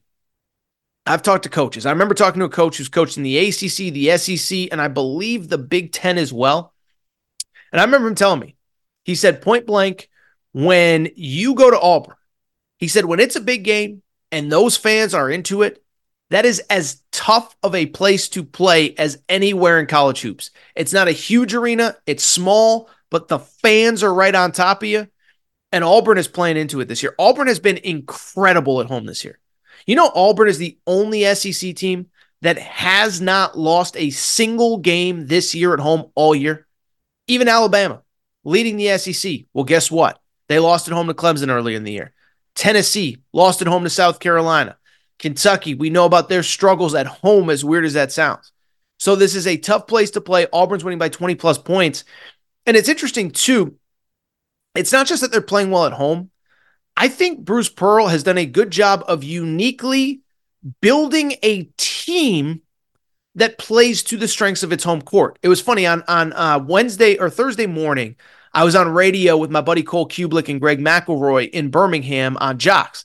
[1.05, 1.85] I've talked to coaches.
[1.85, 4.89] I remember talking to a coach who's coached in the ACC, the SEC, and I
[4.89, 6.73] believe the Big Ten as well.
[7.73, 8.57] And I remember him telling me,
[9.05, 10.09] he said point blank,
[10.53, 12.15] when you go to Auburn,
[12.79, 15.83] he said, when it's a big game and those fans are into it,
[16.31, 20.51] that is as tough of a place to play as anywhere in college hoops.
[20.75, 24.89] It's not a huge arena, it's small, but the fans are right on top of
[24.89, 25.09] you.
[25.73, 27.15] And Auburn is playing into it this year.
[27.19, 29.39] Auburn has been incredible at home this year.
[29.87, 32.07] You know, Auburn is the only SEC team
[32.43, 36.67] that has not lost a single game this year at home all year.
[37.29, 38.03] Even Alabama
[38.45, 39.43] leading the SEC.
[39.53, 40.21] Well, guess what?
[40.49, 42.13] They lost at home to Clemson earlier in the year.
[42.55, 44.77] Tennessee lost at home to South Carolina.
[45.19, 48.51] Kentucky, we know about their struggles at home, as weird as that sounds.
[48.99, 50.49] So this is a tough place to play.
[50.53, 52.05] Auburn's winning by 20 plus points.
[52.67, 53.77] And it's interesting, too.
[54.75, 56.32] It's not just that they're playing well at home.
[57.03, 60.21] I think Bruce Pearl has done a good job of uniquely
[60.81, 62.63] building a team
[63.35, 65.37] that plays to the strengths of its home court.
[65.43, 68.15] It was funny on on uh, Wednesday or Thursday morning.
[68.55, 72.59] I was on radio with my buddy Cole Cubelic and Greg McElroy in Birmingham on
[72.59, 73.05] JOX,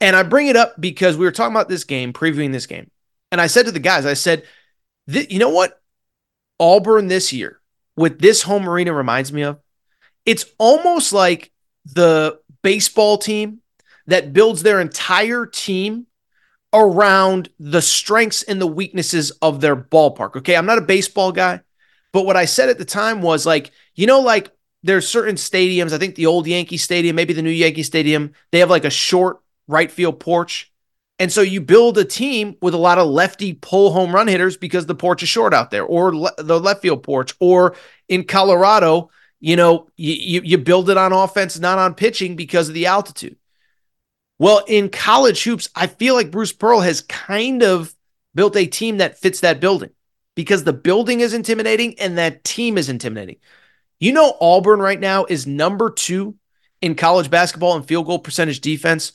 [0.00, 2.88] and I bring it up because we were talking about this game, previewing this game,
[3.32, 4.44] and I said to the guys, I said,
[5.08, 5.82] "You know what?
[6.60, 7.60] Auburn this year
[7.96, 9.58] with this home arena reminds me of.
[10.24, 11.50] It's almost like
[11.84, 13.60] the baseball team
[14.06, 16.06] that builds their entire team
[16.72, 20.34] around the strengths and the weaknesses of their ballpark.
[20.36, 20.56] Okay.
[20.56, 21.60] I'm not a baseball guy,
[22.12, 24.50] but what I said at the time was like, you know, like
[24.82, 28.58] there's certain stadiums, I think the old Yankee Stadium, maybe the new Yankee Stadium, they
[28.58, 30.72] have like a short right field porch.
[31.20, 34.56] And so you build a team with a lot of lefty pull home run hitters
[34.56, 37.76] because the porch is short out there, or le- the left field porch, or
[38.08, 42.74] in Colorado, you know, you, you, build it on offense, not on pitching because of
[42.74, 43.36] the altitude.
[44.38, 47.94] Well, in college hoops, I feel like Bruce Pearl has kind of
[48.34, 49.90] built a team that fits that building
[50.34, 53.36] because the building is intimidating and that team is intimidating.
[54.00, 56.36] You know, Auburn right now is number two
[56.82, 59.12] in college basketball and field goal percentage defense.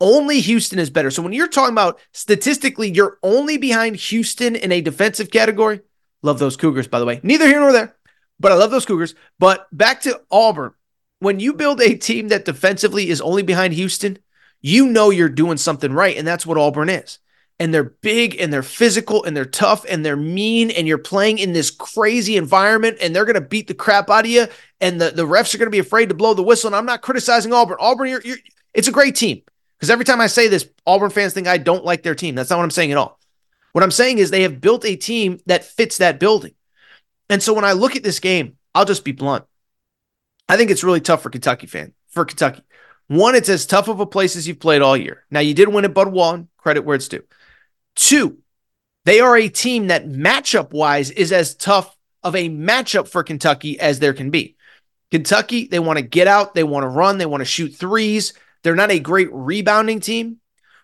[0.00, 1.10] Only Houston is better.
[1.10, 5.80] So when you're talking about statistically, you're only behind Houston in a defensive category.
[6.22, 7.20] Love those Cougars, by the way.
[7.22, 7.96] Neither here nor there,
[8.40, 9.14] but I love those Cougars.
[9.38, 10.72] But back to Auburn.
[11.20, 14.18] When you build a team that defensively is only behind Houston,
[14.62, 16.16] you know you're doing something right.
[16.16, 17.18] And that's what Auburn is.
[17.58, 20.70] And they're big and they're physical and they're tough and they're mean.
[20.70, 24.24] And you're playing in this crazy environment and they're going to beat the crap out
[24.24, 24.46] of you.
[24.80, 26.68] And the, the refs are going to be afraid to blow the whistle.
[26.68, 27.76] And I'm not criticizing Auburn.
[27.78, 28.38] Auburn, you're, you're,
[28.72, 29.42] it's a great team.
[29.76, 32.34] Because every time I say this, Auburn fans think I don't like their team.
[32.34, 33.18] That's not what I'm saying at all.
[33.72, 36.54] What I'm saying is they have built a team that fits that building.
[37.30, 39.44] And so when I look at this game, I'll just be blunt.
[40.48, 42.62] I think it's really tough for Kentucky fan, for Kentucky.
[43.06, 45.24] One, it's as tough of a place as you've played all year.
[45.30, 47.22] Now, you did win at Bud Walton, credit where it's due.
[47.94, 48.38] Two,
[49.04, 53.78] they are a team that matchup wise is as tough of a matchup for Kentucky
[53.78, 54.56] as there can be.
[55.12, 58.32] Kentucky, they want to get out, they want to run, they want to shoot threes.
[58.62, 60.38] They're not a great rebounding team.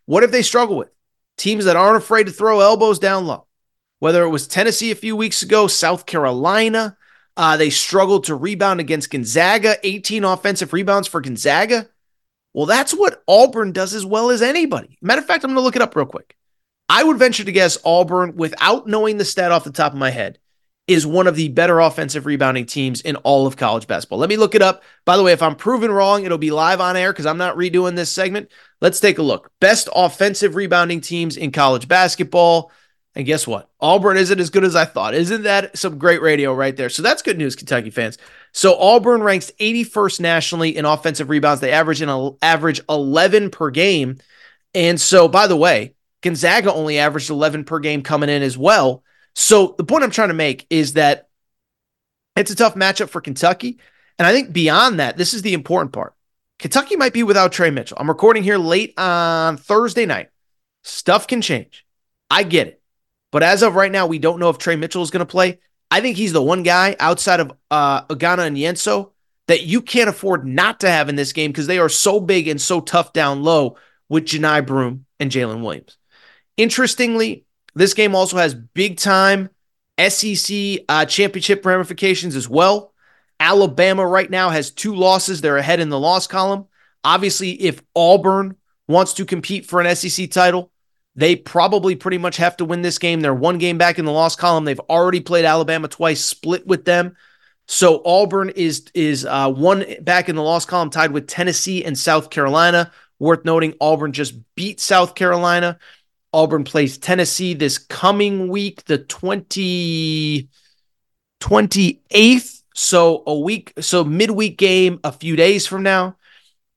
[0.06, 0.90] What if they struggle with
[1.36, 3.46] teams that aren't afraid to throw elbows down low?
[3.98, 6.96] Whether it was Tennessee a few weeks ago, South Carolina,
[7.36, 11.88] uh, they struggled to rebound against Gonzaga, 18 offensive rebounds for Gonzaga.
[12.52, 14.98] Well, that's what Auburn does as well as anybody.
[15.02, 16.36] Matter of fact, I'm going to look it up real quick.
[16.88, 20.10] I would venture to guess Auburn, without knowing the stat off the top of my
[20.10, 20.38] head,
[20.86, 24.20] is one of the better offensive rebounding teams in all of college basketball.
[24.20, 24.84] Let me look it up.
[25.04, 27.56] By the way, if I'm proven wrong, it'll be live on air because I'm not
[27.56, 28.50] redoing this segment.
[28.80, 29.50] Let's take a look.
[29.60, 32.70] Best offensive rebounding teams in college basketball.
[33.16, 33.70] And guess what?
[33.80, 35.14] Auburn isn't as good as I thought.
[35.14, 36.90] Isn't that some great radio right there?
[36.90, 38.18] So that's good news, Kentucky fans.
[38.52, 41.62] So Auburn ranks 81st nationally in offensive rebounds.
[41.62, 44.18] They average an average 11 per game.
[44.74, 49.02] And so, by the way, Gonzaga only averaged 11 per game coming in as well.
[49.34, 51.28] So the point I'm trying to make is that
[52.36, 53.78] it's a tough matchup for Kentucky.
[54.18, 56.12] And I think beyond that, this is the important part.
[56.58, 57.96] Kentucky might be without Tre Mitchell.
[57.98, 60.28] I'm recording here late on Thursday night.
[60.84, 61.86] Stuff can change.
[62.30, 62.75] I get it.
[63.36, 65.58] But as of right now, we don't know if Tre Mitchell is going to play.
[65.90, 68.18] I think he's the one guy outside of uh, and
[68.56, 69.10] Yenso
[69.46, 72.48] that you can't afford not to have in this game because they are so big
[72.48, 73.76] and so tough down low
[74.08, 75.98] with Johni Broome and Jaylin Williams.
[76.56, 79.50] Interestingly, this game also has big time
[80.00, 82.94] SEC uh, championship ramifications as well.
[83.38, 85.42] Alabama right now has two losses.
[85.42, 86.68] They're ahead in the loss column.
[87.04, 88.56] Obviously, if Auburn
[88.88, 90.72] wants to compete for an SEC title,
[91.16, 93.20] they probably pretty much have to win this game.
[93.20, 94.64] They're one game back in the loss column.
[94.64, 97.16] They've already played Alabama twice, split with them.
[97.66, 101.98] So Auburn is is uh, one back in the loss column, tied with Tennessee and
[101.98, 102.92] South Carolina.
[103.18, 105.78] Worth noting, Auburn just beat South Carolina.
[106.32, 110.48] Auburn plays Tennessee this coming week, the 20,
[111.40, 112.62] 28th.
[112.74, 116.16] So a week, so midweek game a few days from now.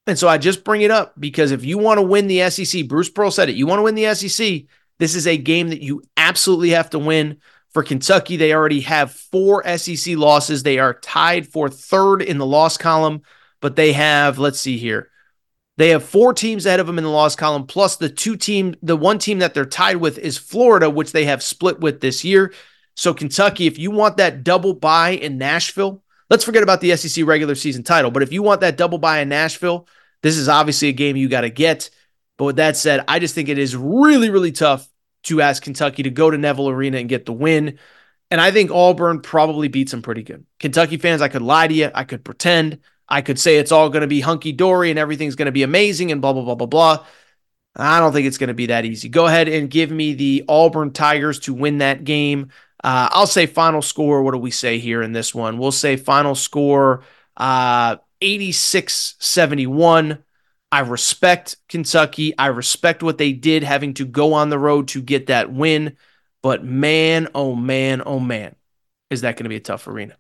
[0.10, 2.88] And so I just bring it up because if you want to win the SEC,
[2.88, 4.64] Bruce Pearl said it, you want to win the SEC,
[4.98, 7.38] this is a game that you absolutely have to win.
[7.72, 10.64] For Kentucky, they already have four SEC losses.
[10.64, 13.22] They are tied for third in the loss column,
[13.62, 15.10] but they have, let's see here.
[15.78, 18.76] They have four teams ahead of them in the loss column, plus the two team,
[18.82, 22.26] the one team that they're tied with is Florida, which they have split with this
[22.26, 22.52] year.
[22.96, 27.26] So, Kentucky, if you want that double bye in Nashville, let's forget about the SEC
[27.26, 28.12] regular season title.
[28.12, 29.88] But if you want that double bye in Nashville,
[30.22, 31.90] this is obviously a game you got to get.
[32.38, 34.88] But with that said, I just think it is really, really tough
[35.24, 37.78] to ask Kentucky to go to Neville Arena and get the win.
[38.32, 40.46] And I think Auburn probably beats them pretty good.
[40.60, 41.92] Kentucky fans, I could lie to you.
[41.94, 42.80] I could pretend.
[43.08, 45.64] I could say it's all going to be hunky dory and everything's going to be
[45.64, 47.06] amazing and blah, blah, blah, blah, blah.
[47.76, 49.10] I don't think it's going to be that easy.
[49.10, 52.52] Go ahead and give me the Auburn Tigers to win that game.
[52.84, 54.24] Uh, I'll say final score.
[54.24, 55.58] What do we say here in this one?
[55.58, 57.04] We'll say final score
[57.36, 60.24] uh, 86 71.
[60.72, 62.38] I respect Kentucky.
[62.38, 65.98] I respect what they did having to go on the road to get that win.
[66.42, 68.56] But man, oh man, oh man,
[69.10, 70.16] is that going to be a tough arena?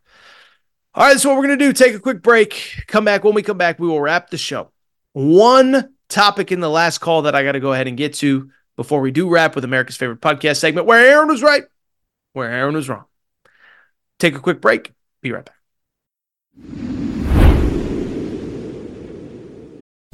[0.96, 3.24] All right, so what we're going to do, take a quick break, come back.
[3.24, 4.72] When we come back, we will wrap the show.
[5.14, 8.50] One topic in the last call that I got to go ahead and get to
[8.76, 11.64] before we do wrap with America's favorite podcast segment where Aaron was right,
[12.34, 13.06] where Aaron was wrong.
[14.18, 14.92] Take a quick break.
[15.22, 16.89] Be right back.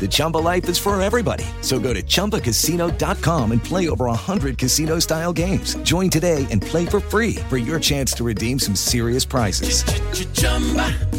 [0.00, 1.44] The Chumba life is for everybody.
[1.62, 5.76] So go to ChumbaCasino.com and play over 100 casino style games.
[5.76, 9.84] Join today and play for free for your chance to redeem some serious prizes.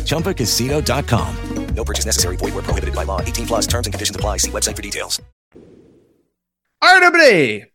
[0.06, 1.36] ChumbaCasino.com.
[1.76, 2.38] No purchase necessary.
[2.38, 3.22] Void were prohibited by law.
[3.22, 4.38] 18 plus terms and conditions apply.
[4.38, 5.22] See website for details.
[6.82, 7.66] All right, everybody.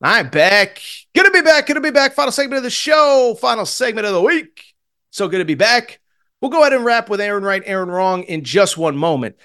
[0.00, 0.80] I'm back.
[1.14, 1.66] Gonna be back.
[1.66, 2.14] Gonna be back.
[2.14, 3.36] Final segment of the show.
[3.40, 4.74] Final segment of the week.
[5.10, 6.00] So good to be back.
[6.40, 9.36] We'll go ahead and wrap with Aaron right, Aaron wrong in just one moment.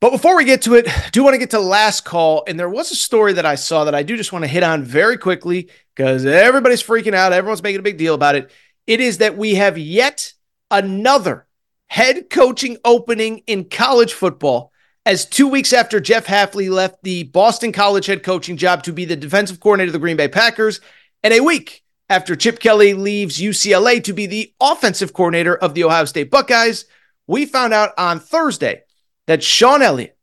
[0.00, 2.42] But before we get to it, do want to get to last call.
[2.46, 4.62] And there was a story that I saw that I do just want to hit
[4.62, 7.34] on very quickly because everybody's freaking out.
[7.34, 8.50] Everyone's making a big deal about it.
[8.86, 10.32] It is that we have yet
[10.70, 11.46] another
[11.88, 14.72] head coaching opening in college football
[15.04, 19.04] as two weeks after Jeff Hafley left the Boston College head coaching job to be
[19.04, 20.80] the defensive coordinator of the Green Bay Packers,
[21.22, 25.84] and a week after Chip Kelly leaves UCLA to be the offensive coordinator of the
[25.84, 26.84] Ohio State Buckeyes,
[27.26, 28.82] we found out on Thursday
[29.30, 30.18] that Shawn Elliott,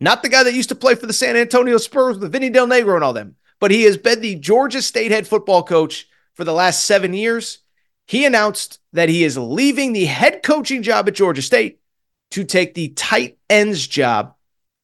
[0.00, 2.66] not the guy that used to play for the San Antonio Spurs with Vinny Del
[2.66, 6.44] Negro and all them, but he has been the Georgia State head football coach for
[6.44, 7.60] the last seven years.
[8.06, 11.80] He announced that he is leaving the head coaching job at Georgia State
[12.32, 14.34] to take the tight ends job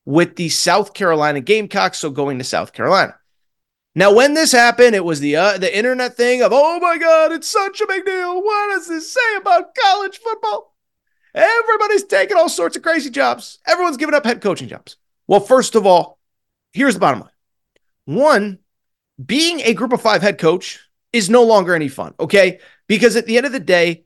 [0.07, 3.15] with the South Carolina Gamecocks, so going to South Carolina.
[3.95, 7.31] Now, when this happened, it was the uh, the internet thing of, oh my God,
[7.31, 8.43] it's such a big deal.
[8.43, 10.76] What does this say about college football?
[11.37, 13.59] Everybody's taking all sorts of crazy jobs.
[13.67, 14.97] Everyone's giving up head coaching jobs.
[15.27, 16.19] Well, first of all,
[16.73, 17.31] here's the bottom line.
[18.07, 18.59] One,
[19.25, 20.81] being a group of five head coach
[21.13, 22.61] is no longer any fun, okay?
[22.87, 24.05] Because at the end of the day,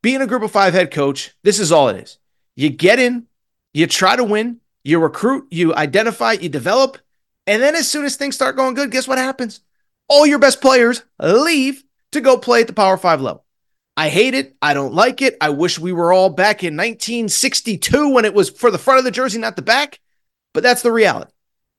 [0.00, 2.18] being a group of five head coach, this is all it is.
[2.56, 3.26] You get in,
[3.74, 6.98] you try to win, you recruit, you identify, you develop,
[7.46, 9.60] and then as soon as things start going good, guess what happens?
[10.08, 13.44] All your best players leave to go play at the Power Five level.
[13.96, 14.56] I hate it.
[14.62, 15.36] I don't like it.
[15.40, 19.04] I wish we were all back in 1962 when it was for the front of
[19.04, 20.00] the jersey, not the back.
[20.54, 21.32] But that's the reality.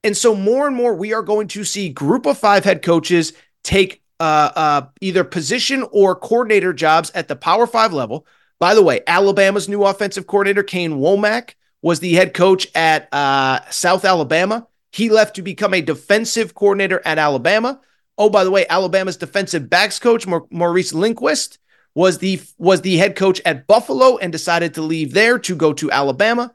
[0.03, 3.34] And so more and more, we are going to see group of five head coaches
[3.64, 8.28] take uh, uh, either position or coordinator jobs at the Power Five level.
[8.59, 13.59] By the way, Alabama's new offensive coordinator, Kane Wommack, was the head coach at uh,
[13.70, 14.68] South Alabama.
[14.91, 17.82] He left to become a defensive coordinator at Alabama.
[18.18, 21.57] Oh, by the way, Alabama's defensive backs coach Maurice Linguist
[21.96, 25.74] was the was the head coach at Buffalo and decided to leave there to go
[25.74, 26.52] to Alabama.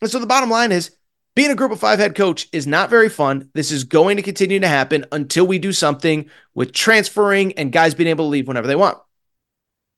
[0.00, 0.92] And so the bottom line is
[1.34, 3.50] being a group of 5 head coach is not very fun.
[3.54, 7.94] This is going to continue to happen until we do something with transferring and guys
[7.94, 8.98] being able to leave whenever they want.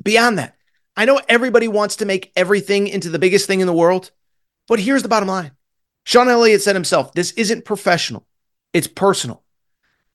[0.03, 0.57] Beyond that,
[0.97, 4.11] I know everybody wants to make everything into the biggest thing in the world,
[4.69, 5.53] but here's the bottom line.
[6.05, 8.27] Shawn Elliott said himself, this isn't professional.
[8.73, 9.43] It's personal.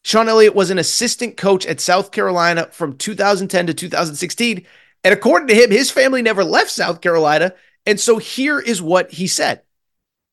[0.05, 4.63] Shawn Elliott was an assistant coach at South Carolina from 2010 to 2016.
[5.03, 7.55] And according to him, his family never left South Carolina.
[7.87, 9.63] And so here is what he said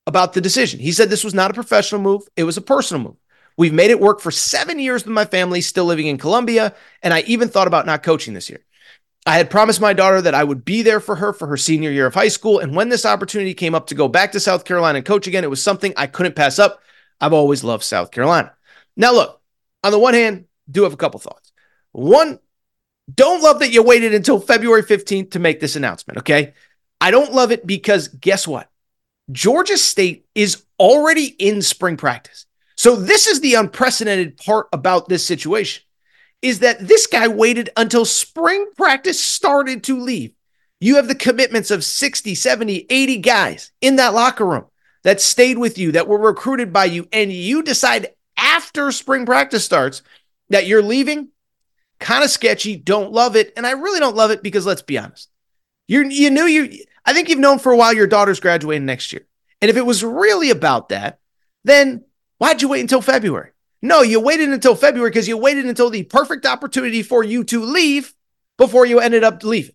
[0.06, 0.78] about the decision.
[0.78, 3.16] He said this was not a professional move, it was a personal move.
[3.56, 6.74] We've made it work for seven years with my family, still living in Columbia.
[7.02, 8.62] And I even thought about not coaching this year.
[9.24, 11.90] I had promised my daughter that I would be there for her for her senior
[11.90, 12.58] year of high school.
[12.58, 15.44] And when this opportunity came up to go back to South Carolina and coach again,
[15.44, 16.82] it was something I couldn't pass up.
[17.22, 18.54] I've always loved South Carolina.
[18.98, 19.41] Now, look,
[19.82, 21.52] on the one hand, do have a couple thoughts.
[21.92, 22.38] One,
[23.12, 26.54] don't love that you waited until February 15th to make this announcement, okay?
[27.00, 28.68] I don't love it because guess what?
[29.30, 32.46] Georgia State is already in spring practice.
[32.76, 35.84] So this is the unprecedented part about this situation
[36.42, 40.32] is that this guy waited until spring practice started to leave.
[40.80, 44.64] You have the commitments of 60, 70, 80 guys in that locker room
[45.04, 49.64] that stayed with you, that were recruited by you, and you decide after spring practice
[49.64, 50.02] starts
[50.50, 51.28] that you're leaving,
[51.98, 52.76] kind of sketchy.
[52.76, 53.52] Don't love it.
[53.56, 55.28] And I really don't love it because let's be honest.
[55.88, 59.12] You you knew you I think you've known for a while your daughter's graduating next
[59.12, 59.26] year.
[59.60, 61.18] And if it was really about that,
[61.64, 62.04] then
[62.38, 63.50] why'd you wait until February?
[63.80, 67.64] No, you waited until February because you waited until the perfect opportunity for you to
[67.64, 68.14] leave
[68.56, 69.74] before you ended up leaving.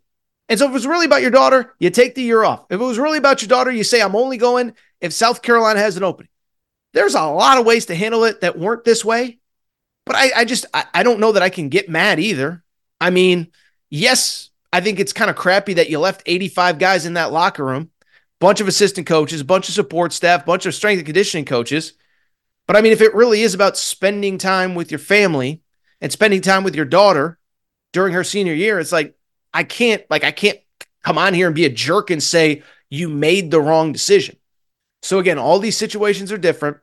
[0.49, 2.65] And so if it was really about your daughter, you take the year off.
[2.69, 5.79] If it was really about your daughter, you say, I'm only going if South Carolina
[5.79, 6.29] has an opening.
[6.97, 9.37] There's a lot of ways to handle it that weren't this way.
[10.07, 12.63] But I, I just I, I don't know that I can get mad either.
[12.99, 13.51] I mean,
[13.91, 17.63] yes, I think it's kind of crappy that you left 85 guys in that locker
[17.63, 17.91] room,
[18.39, 21.93] bunch of assistant coaches, bunch of support staff, bunch of strength and conditioning coaches.
[22.65, 25.61] But I mean, if it really is about spending time with your family
[26.01, 27.37] and spending time with your daughter
[27.93, 29.15] during her senior year, it's like
[29.53, 30.57] I can't like I can't
[31.03, 34.37] come on here and be a jerk and say you made the wrong decision.
[35.03, 36.77] So again, all these situations are different.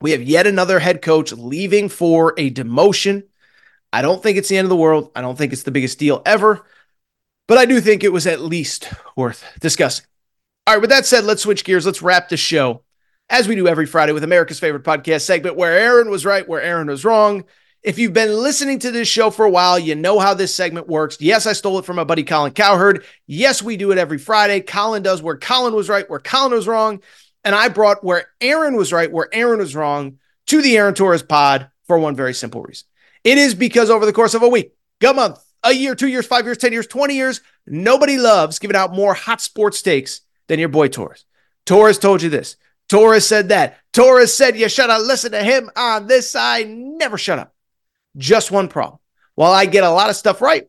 [0.00, 3.24] We have yet another head coach leaving for a demotion.
[3.92, 5.10] I don't think it's the end of the world.
[5.14, 6.64] I don't think it's the biggest deal ever,
[7.46, 10.06] but I do think it was at least worth discussing.
[10.66, 11.84] All right, with that said, let's switch gears.
[11.84, 12.82] Let's wrap the show
[13.28, 16.62] as we do every Friday with America's favorite podcast segment where Aaron was right, where
[16.62, 17.44] Aaron was wrong.
[17.82, 20.86] If you've been listening to this show for a while, you know how this segment
[20.86, 21.16] works.
[21.20, 23.04] Yes, I stole it from my buddy Colin Cowherd.
[23.26, 24.60] Yes, we do it every Friday.
[24.60, 27.00] Colin does where Colin was right, where Colin was wrong.
[27.44, 31.22] And I brought where Aaron was right, where Aaron was wrong to the Aaron Torres
[31.22, 32.86] pod for one very simple reason.
[33.24, 34.72] It is because over the course of a week,
[35.04, 38.76] a month, a year, two years, five years, 10 years, 20 years, nobody loves giving
[38.76, 41.24] out more hot sports takes than your boy Torres.
[41.66, 42.56] Torres told you this.
[42.88, 43.78] Torres said that.
[43.92, 46.68] Torres said you should have listened to him on this side.
[46.68, 47.54] Never shut up.
[48.16, 48.98] Just one problem.
[49.34, 50.68] While I get a lot of stuff right,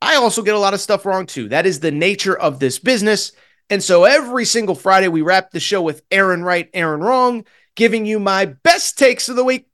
[0.00, 1.48] I also get a lot of stuff wrong too.
[1.48, 3.32] That is the nature of this business.
[3.70, 7.44] And so every single Friday, we wrap the show with Aaron Right, Aaron Wrong,
[7.76, 9.68] giving you my best takes of the week,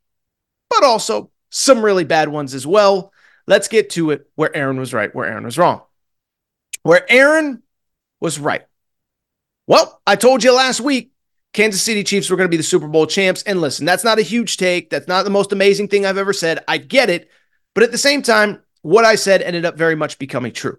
[0.69, 3.13] but also some really bad ones as well.
[3.47, 5.83] Let's get to it where Aaron was right, where Aaron was wrong.
[6.83, 7.63] Where Aaron
[8.21, 8.67] was right.
[9.67, 11.13] Well, I told you last week
[11.53, 13.43] Kansas City Chiefs were going to be the Super Bowl champs.
[13.45, 14.91] And listen, that's not a huge take.
[14.91, 16.65] That's not the most amazing thing I've ever said.
[16.67, 17.31] I get it.
[17.75, 20.79] But at the same time, what I said ended up very much becoming true.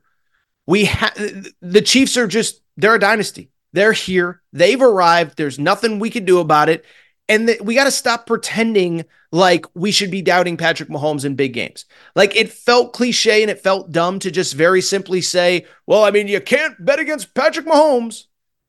[0.68, 1.16] We have
[1.62, 3.52] the Chiefs are just they're a dynasty.
[3.74, 4.42] They're here.
[4.54, 5.38] They've arrived.
[5.38, 6.86] There's nothing we can do about it.
[7.28, 11.36] And th- we got to stop pretending like we should be doubting Patrick Mahomes in
[11.36, 11.86] big games.
[12.16, 16.12] Like it felt cliche and it felt dumb to just very simply say, well, I
[16.12, 18.26] mean, you can't bet against Patrick Mahomes.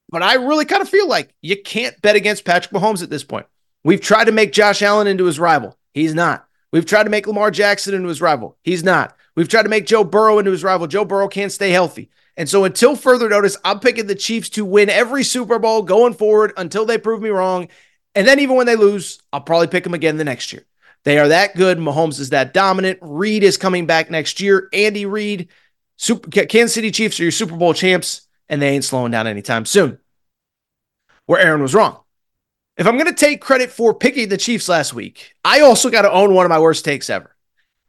[0.08, 3.24] But I really kind of feel like you can't bet against Patrick Mahomes at this
[3.24, 3.46] point.
[3.84, 5.76] We've tried to make Josh Allen into his rival.
[5.94, 6.46] He's not.
[6.72, 8.56] We've tried to make Lamar Jackson into his rival.
[8.62, 9.16] He's not.
[9.34, 10.86] We've tried to make Joe Burrow into his rival.
[10.86, 12.10] Joe Burrow can't stay healthy.
[12.36, 16.14] And so until further notice, I'm picking the Chiefs to win every Super Bowl going
[16.14, 17.68] forward until they prove me wrong.
[18.14, 20.66] And then even when they lose, I'll probably pick them again the next year.
[21.04, 21.78] They are that good.
[21.78, 22.98] Mahomes is that dominant.
[23.00, 24.68] Reid is coming back next year.
[24.72, 25.48] Andy Reid,
[25.96, 29.64] Super, Kansas City Chiefs are your Super Bowl champs, and they ain't slowing down anytime
[29.64, 29.98] soon.
[31.26, 32.00] Where Aaron was wrong.
[32.76, 36.02] If I'm going to take credit for picking the Chiefs last week, I also got
[36.02, 37.34] to own one of my worst takes ever.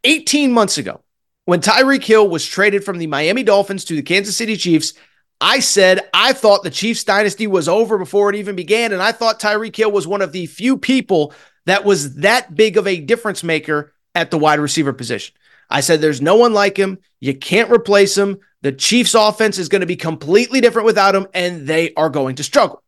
[0.03, 1.01] 18 months ago,
[1.47, 4.91] when Tyreek Hill was traded from the Miami Dolphins to the Kansas City Chiefs,
[5.39, 8.91] I said I thought the Chiefs dynasty was over before it even began.
[8.91, 11.33] And I thought Tyreek Hill was one of the few people
[11.65, 15.35] that was that big of a difference maker at the wide receiver position.
[15.69, 16.97] I said there's no one like him.
[17.21, 18.39] You can't replace him.
[18.61, 22.35] The Chiefs offense is going to be completely different without him, and they are going
[22.35, 22.83] to struggle.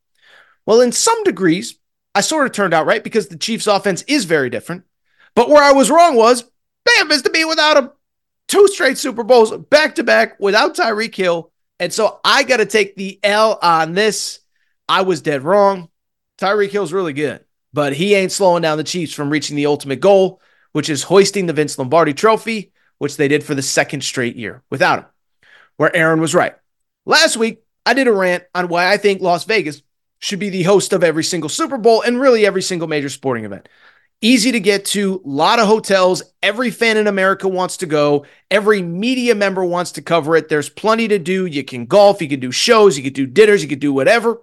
[0.66, 1.80] Well, in some degrees,
[2.14, 4.84] I sort of turned out right because the Chiefs offense is very different.
[5.34, 6.43] But where I was wrong was
[6.84, 7.91] Bam is to be without him.
[8.50, 11.52] Two straight Super Bowls back to back without Tyreek Hill.
[11.80, 14.39] And so I got to take the L on this.
[14.89, 15.89] I was dead wrong.
[16.39, 20.00] Tyreek Hill's really good, but he ain't slowing down the Chiefs from reaching the ultimate
[20.00, 20.41] goal,
[20.72, 24.64] which is hoisting the Vince Lombardi trophy, which they did for the second straight year
[24.72, 25.06] without him.
[25.78, 26.56] Where Aaron was right.
[27.06, 29.84] Last week, I did a rant on why I think Las Vegas
[30.20, 33.45] should be the host of every single Super Bowl and really every single major sporting
[33.45, 33.70] event.
[34.22, 36.22] Easy to get to, lot of hotels.
[36.43, 38.26] Every fan in America wants to go.
[38.51, 40.49] Every media member wants to cover it.
[40.49, 41.45] There's plenty to do.
[41.45, 44.41] You can golf, you can do shows, you can do dinners, you can do whatever.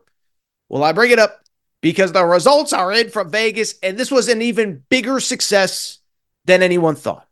[0.70, 1.42] Well, I bring it up
[1.82, 5.98] because the results are in from Vegas, and this was an even bigger success
[6.46, 7.28] than anyone thought.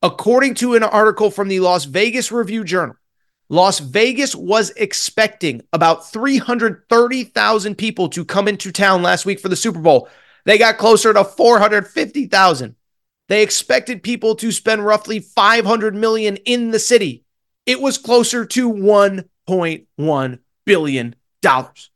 [0.00, 2.94] According to an article from the Las Vegas Review Journal,
[3.48, 9.56] Las Vegas was expecting about 330,000 people to come into town last week for the
[9.56, 10.08] Super Bowl.
[10.48, 12.74] They got closer to 450,000.
[13.28, 17.26] They expected people to spend roughly 500 million in the city.
[17.66, 21.90] It was closer to 1.1 billion dollars.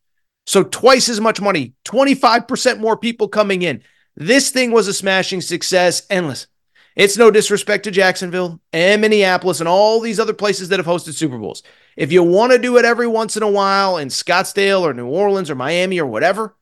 [0.46, 3.82] So twice as much money, 25% more people coming in.
[4.16, 6.02] This thing was a smashing success.
[6.10, 6.50] Listen,
[6.94, 11.14] it's no disrespect to Jacksonville and Minneapolis and all these other places that have hosted
[11.14, 11.62] Super Bowls.
[11.96, 15.08] If you want to do it every once in a while in Scottsdale or New
[15.08, 16.54] Orleans or Miami or whatever,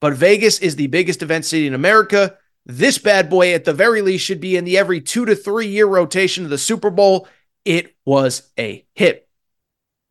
[0.00, 2.36] but Vegas is the biggest event city in America.
[2.66, 5.66] This bad boy, at the very least, should be in the every two to three
[5.66, 7.28] year rotation of the Super Bowl.
[7.64, 9.28] It was a hit.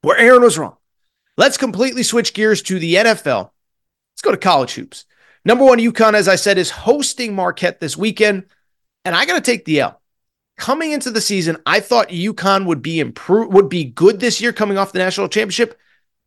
[0.01, 0.77] Where Aaron was wrong.
[1.37, 3.51] Let's completely switch gears to the NFL.
[4.13, 5.05] Let's go to college hoops.
[5.45, 8.45] Number one, UConn, as I said, is hosting Marquette this weekend.
[9.05, 10.01] And I got to take the L.
[10.57, 14.51] Coming into the season, I thought UConn would be improved, would be good this year
[14.51, 15.79] coming off the national championship.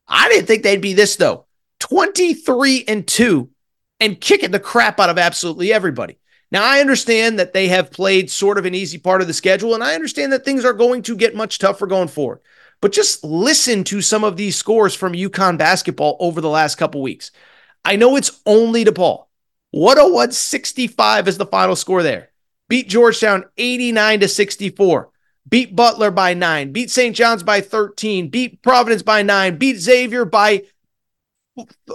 [0.09, 1.45] I didn't think they'd be this though.
[1.83, 3.51] 23 and 2
[3.99, 6.17] and kicking the crap out of absolutely everybody.
[6.53, 9.75] Now, I understand that they have played sort of an easy part of the schedule,
[9.75, 12.39] and I understand that things are going to get much tougher going forward.
[12.81, 17.03] But just listen to some of these scores from UConn basketball over the last couple
[17.03, 17.33] weeks.
[17.85, 19.27] I know it's only DePaul.
[19.73, 22.29] 101 65 is the final score there
[22.69, 25.11] beat Georgetown 89 to 64,
[25.49, 27.17] beat Butler by nine, beat St.
[27.17, 30.63] John's by 13, beat Providence by nine, beat Xavier by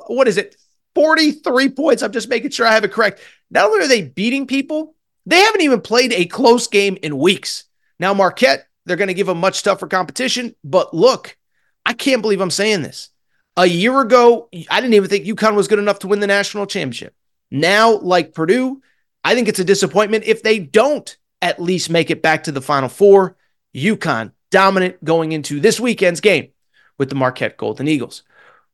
[0.08, 0.56] what is it?
[0.96, 2.02] 43 points.
[2.04, 3.22] I'm just making sure I have it correct.
[3.52, 4.96] Not only are they beating people,
[5.26, 7.66] they haven't even played a close game in weeks.
[8.00, 10.56] Now, Marquette, they're going to give a much tougher competition.
[10.64, 11.38] But look,
[11.86, 13.10] I can't believe I'm saying this.
[13.58, 16.68] A year ago, I didn't even think UConn was good enough to win the national
[16.68, 17.14] championship.
[17.50, 18.82] Now, like Purdue,
[19.24, 22.62] I think it's a disappointment if they don't at least make it back to the
[22.62, 23.36] Final Four.
[23.76, 26.50] UConn dominant going into this weekend's game
[26.98, 28.24] with the Marquette Golden Eagles,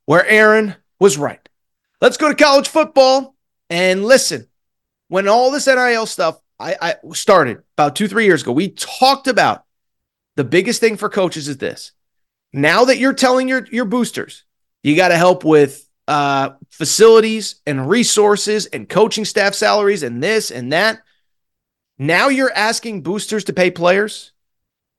[0.06, 1.48] where Aaron was right.
[2.02, 3.36] Let's go to college football
[3.70, 4.48] and listen.
[5.08, 9.28] When all this NIL stuff I, I started about two, three years ago, we talked
[9.28, 9.64] about
[10.36, 11.92] the biggest thing for coaches is this.
[12.52, 14.44] Now that you're telling your, your boosters,
[14.84, 20.52] you got to help with uh, facilities and resources and coaching staff salaries and this
[20.52, 21.02] and that.
[21.98, 24.33] Now you're asking boosters to pay players.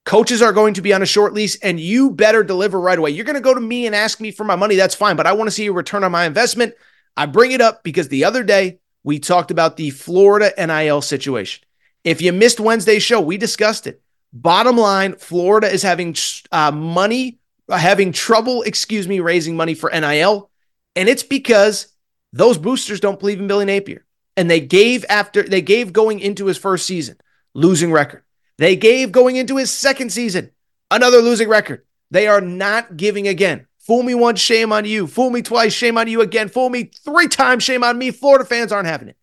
[0.04, 3.10] Coaches are going to be on a short lease and you better deliver right away.
[3.10, 4.76] You're going to go to me and ask me for my money.
[4.76, 6.74] That's fine, but I want to see a return on my investment.
[7.16, 11.64] I bring it up because the other day we talked about the Florida NIL situation.
[12.02, 14.02] If you missed Wednesday's show, we discussed it.
[14.32, 16.14] Bottom line, Florida is having
[16.52, 17.38] uh, money,
[17.70, 20.50] having trouble, excuse me, raising money for NIL.
[20.96, 21.88] And it's because
[22.32, 24.04] those boosters don't believe in Billy Napier.
[24.36, 27.16] And they gave after they gave going into his first season,
[27.54, 28.24] losing record.
[28.58, 30.50] They gave going into his second season,
[30.90, 31.84] another losing record.
[32.10, 33.66] They are not giving again.
[33.80, 35.06] Fool me once, shame on you.
[35.06, 36.48] Fool me twice, shame on you again.
[36.48, 38.10] Fool me three times, shame on me.
[38.10, 39.16] Florida fans aren't having it.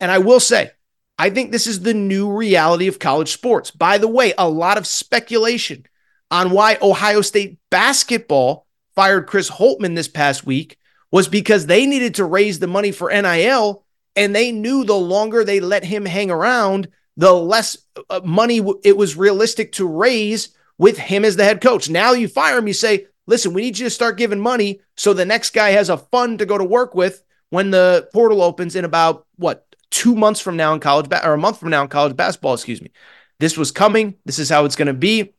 [0.00, 0.72] And I will say,
[1.18, 3.70] I think this is the new reality of college sports.
[3.70, 5.84] By the way, a lot of speculation
[6.30, 10.78] on why Ohio State basketball fired Chris Holtmann this past week
[11.10, 13.84] was because they needed to raise the money for NIL
[14.16, 16.88] and they knew the longer they let him hang around,
[17.18, 17.76] the less
[18.08, 21.90] uh, money it was realistic to raise with him as the head coach.
[21.90, 25.12] Now you fire him, you say, listen, we need you to start giving money so
[25.12, 28.76] the next guy has a fund to go to work with when the portal opens
[28.76, 31.82] in about what two months from now in college ba- or a month from now
[31.82, 32.92] in college basketball, excuse me.
[33.40, 34.14] This was coming.
[34.24, 35.32] This is how it's going to be.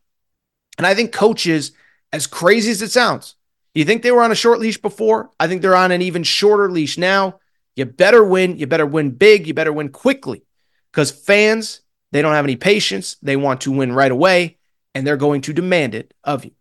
[0.77, 1.71] And I think coaches,
[2.11, 3.36] as crazy as it sounds,
[3.73, 5.30] you think they were on a short leash before?
[5.39, 7.39] I think they're on an even shorter leash now.
[7.75, 8.57] You better win.
[8.57, 9.47] You better win big.
[9.47, 10.43] You better win quickly
[10.91, 11.81] because fans,
[12.11, 13.17] they don't have any patience.
[13.21, 14.57] They want to win right away
[14.95, 16.51] and they're going to demand it of you.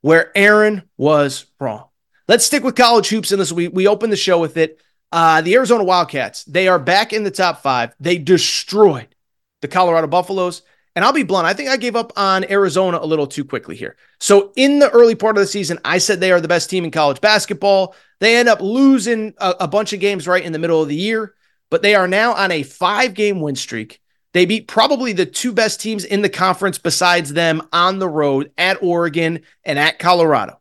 [0.00, 1.88] Where Aaron was wrong.
[2.28, 3.52] Let's stick with college hoops in this.
[3.52, 4.80] We, we opened the show with it.
[5.12, 7.94] Uh, the Arizona Wildcats, they are back in the top five.
[8.00, 9.14] They destroyed
[9.62, 10.62] the Colorado Buffaloes.
[10.96, 13.74] And I'll be blunt, I think I gave up on Arizona a little too quickly
[13.74, 13.96] here.
[14.20, 16.84] So, in the early part of the season, I said they are the best team
[16.84, 17.96] in college basketball.
[18.20, 20.94] They end up losing a, a bunch of games right in the middle of the
[20.94, 21.34] year,
[21.74, 24.00] but they are now on a five game win streak.
[24.32, 28.52] They beat probably the two best teams in the conference besides them on the road
[28.56, 30.60] at Oregon and at Colorado.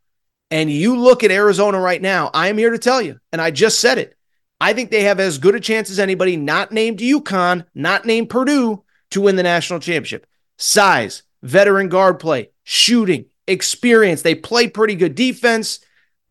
[0.49, 3.51] And you look at Arizona right now, I am here to tell you, and I
[3.51, 4.17] just said it.
[4.59, 8.31] I think they have as good a chance as anybody, not named UConn, not named
[8.31, 10.25] Purdue, to win the national championship.
[10.57, 14.23] Size, veteran guard play, shooting, experience.
[14.23, 15.79] They play pretty good defense.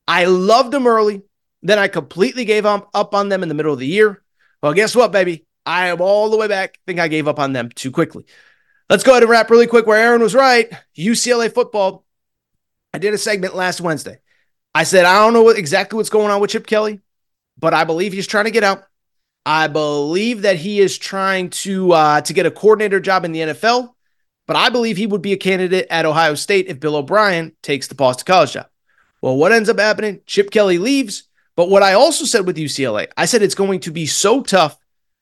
[0.09, 1.23] I loved them early.
[1.63, 4.19] Then I completely gave up, up on them in the middle of the year.
[4.63, 5.47] Well, guess what, baby?
[5.67, 6.79] I am all the way back.
[6.79, 8.25] I think I gave up on them too quickly.
[8.89, 10.71] Let's go ahead and wrap really quick where Aaron was right.
[10.97, 12.05] UCLA football.
[12.93, 14.19] I did a segment last Wednesday.
[14.75, 17.01] I said, I don't know what, exactly what's going on with Chip Kelly,
[17.59, 18.85] but I believe he's trying to get out.
[19.45, 23.41] I believe that he is trying to uh, to get a coordinator job in the
[23.41, 23.93] NFL,
[24.47, 27.89] but I believe he would be a candidate at Ohio State if Bill O'Brien takes
[27.89, 28.67] the Boston College job.
[29.21, 30.21] Well, what ends up happening?
[30.27, 31.25] Chip Kelly leaves.
[31.57, 34.79] But what I also said with UCLA, I said it's going to be so tough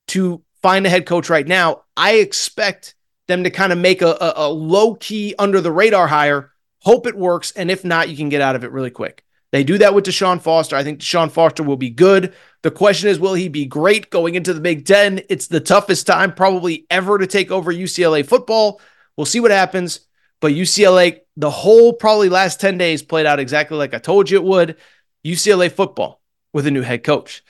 [0.09, 1.83] to find a head coach right now.
[1.97, 2.95] I expect
[3.27, 7.07] them to kind of make a, a, a low key under the radar hire, hope
[7.07, 9.25] it works, and if not, you can get out of it really quick.
[9.53, 10.77] They do that with Deshaun Foster.
[10.77, 12.35] I think Deshaun Foster will be good.
[12.63, 15.23] The question is, will he be great going into the Big Ten?
[15.29, 18.81] It's the toughest time probably ever to take over UCLA football.
[19.17, 20.01] We'll see what happens.
[20.41, 24.39] But UCLA, the whole probably last 10 days played out exactly like I told you
[24.39, 24.77] it would.
[25.25, 26.20] UCLA football
[26.53, 27.43] with a new head coach.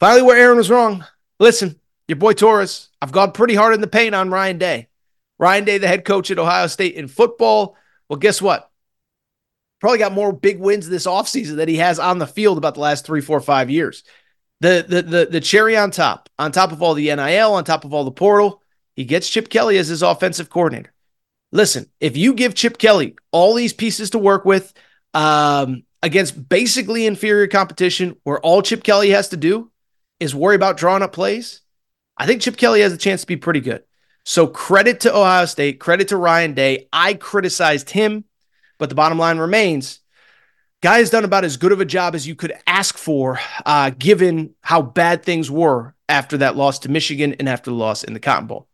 [0.00, 1.04] Finally, where Aaron was wrong.
[1.40, 4.88] Listen, your boy Torres, I've gone pretty hard in the paint on Ryan Day.
[5.38, 7.76] Ryan Day, the head coach at Ohio State in football.
[8.08, 8.70] Well, guess what?
[9.80, 12.80] Probably got more big wins this offseason than he has on the field about the
[12.80, 14.02] last three, four, five years.
[14.60, 17.84] The, the the the cherry on top, on top of all the NIL, on top
[17.84, 18.60] of all the portal,
[18.96, 20.92] he gets Chip Kelly as his offensive coordinator.
[21.52, 24.74] Listen, if you give Chip Kelly all these pieces to work with
[25.14, 29.70] um, against basically inferior competition, where all Chip Kelly has to do
[30.20, 31.60] is worry about drawing up plays,
[32.16, 33.82] I think Chip Kelly has a chance to be pretty good.
[34.24, 36.88] So credit to Ohio State, credit to Ryan Day.
[36.92, 38.24] I criticized him,
[38.78, 40.00] but the bottom line remains
[40.80, 43.90] guy has done about as good of a job as you could ask for, uh,
[43.90, 48.14] given how bad things were after that loss to Michigan and after the loss in
[48.14, 48.68] the Cotton Bowl.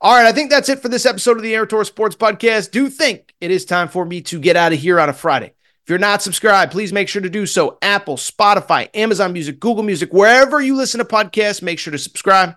[0.00, 2.72] All right, I think that's it for this episode of the Aaron Torres Sports Podcast.
[2.72, 5.52] Do think it is time for me to get out of here on a Friday.
[5.84, 7.76] If you're not subscribed, please make sure to do so.
[7.82, 12.54] Apple, Spotify, Amazon Music, Google Music, wherever you listen to podcasts, make sure to subscribe.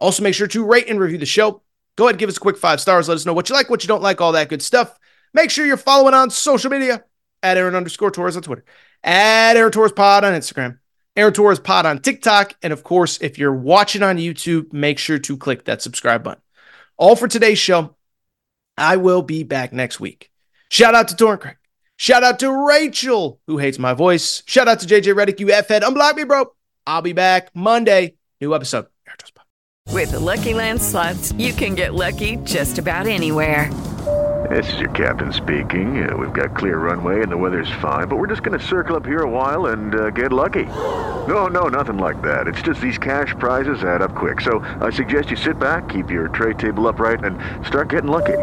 [0.00, 1.62] Also, make sure to rate and review the show.
[1.96, 3.08] Go ahead, give us a quick five stars.
[3.08, 4.98] Let us know what you like, what you don't like, all that good stuff.
[5.34, 7.04] Make sure you're following on social media
[7.42, 8.64] at Aaron underscore Torres on Twitter,
[9.04, 10.78] at Aaron Torres Pod on Instagram,
[11.14, 12.54] Aaron Torres Pod on TikTok.
[12.62, 16.42] And of course, if you're watching on YouTube, make sure to click that subscribe button.
[16.96, 17.96] All for today's show.
[18.78, 20.30] I will be back next week.
[20.70, 21.56] Shout out to Torn Craig.
[22.02, 24.42] Shout out to Rachel, who hates my voice.
[24.44, 25.82] Shout out to JJ Redick, you F head.
[25.82, 26.46] Unblock me, bro.
[26.84, 28.14] I'll be back Monday.
[28.40, 28.86] New episode.
[29.86, 33.72] With the Lucky Land slots, you can get lucky just about anywhere.
[34.50, 35.90] This is your captain speaking.
[36.04, 38.96] Uh, we've got clear runway and the weather's fine, but we're just going to circle
[38.96, 40.66] up here a while and uh, get lucky.
[41.28, 42.48] No, no, nothing like that.
[42.48, 44.40] It's just these cash prizes add up quick.
[44.40, 48.42] So I suggest you sit back, keep your tray table upright, and start getting lucky.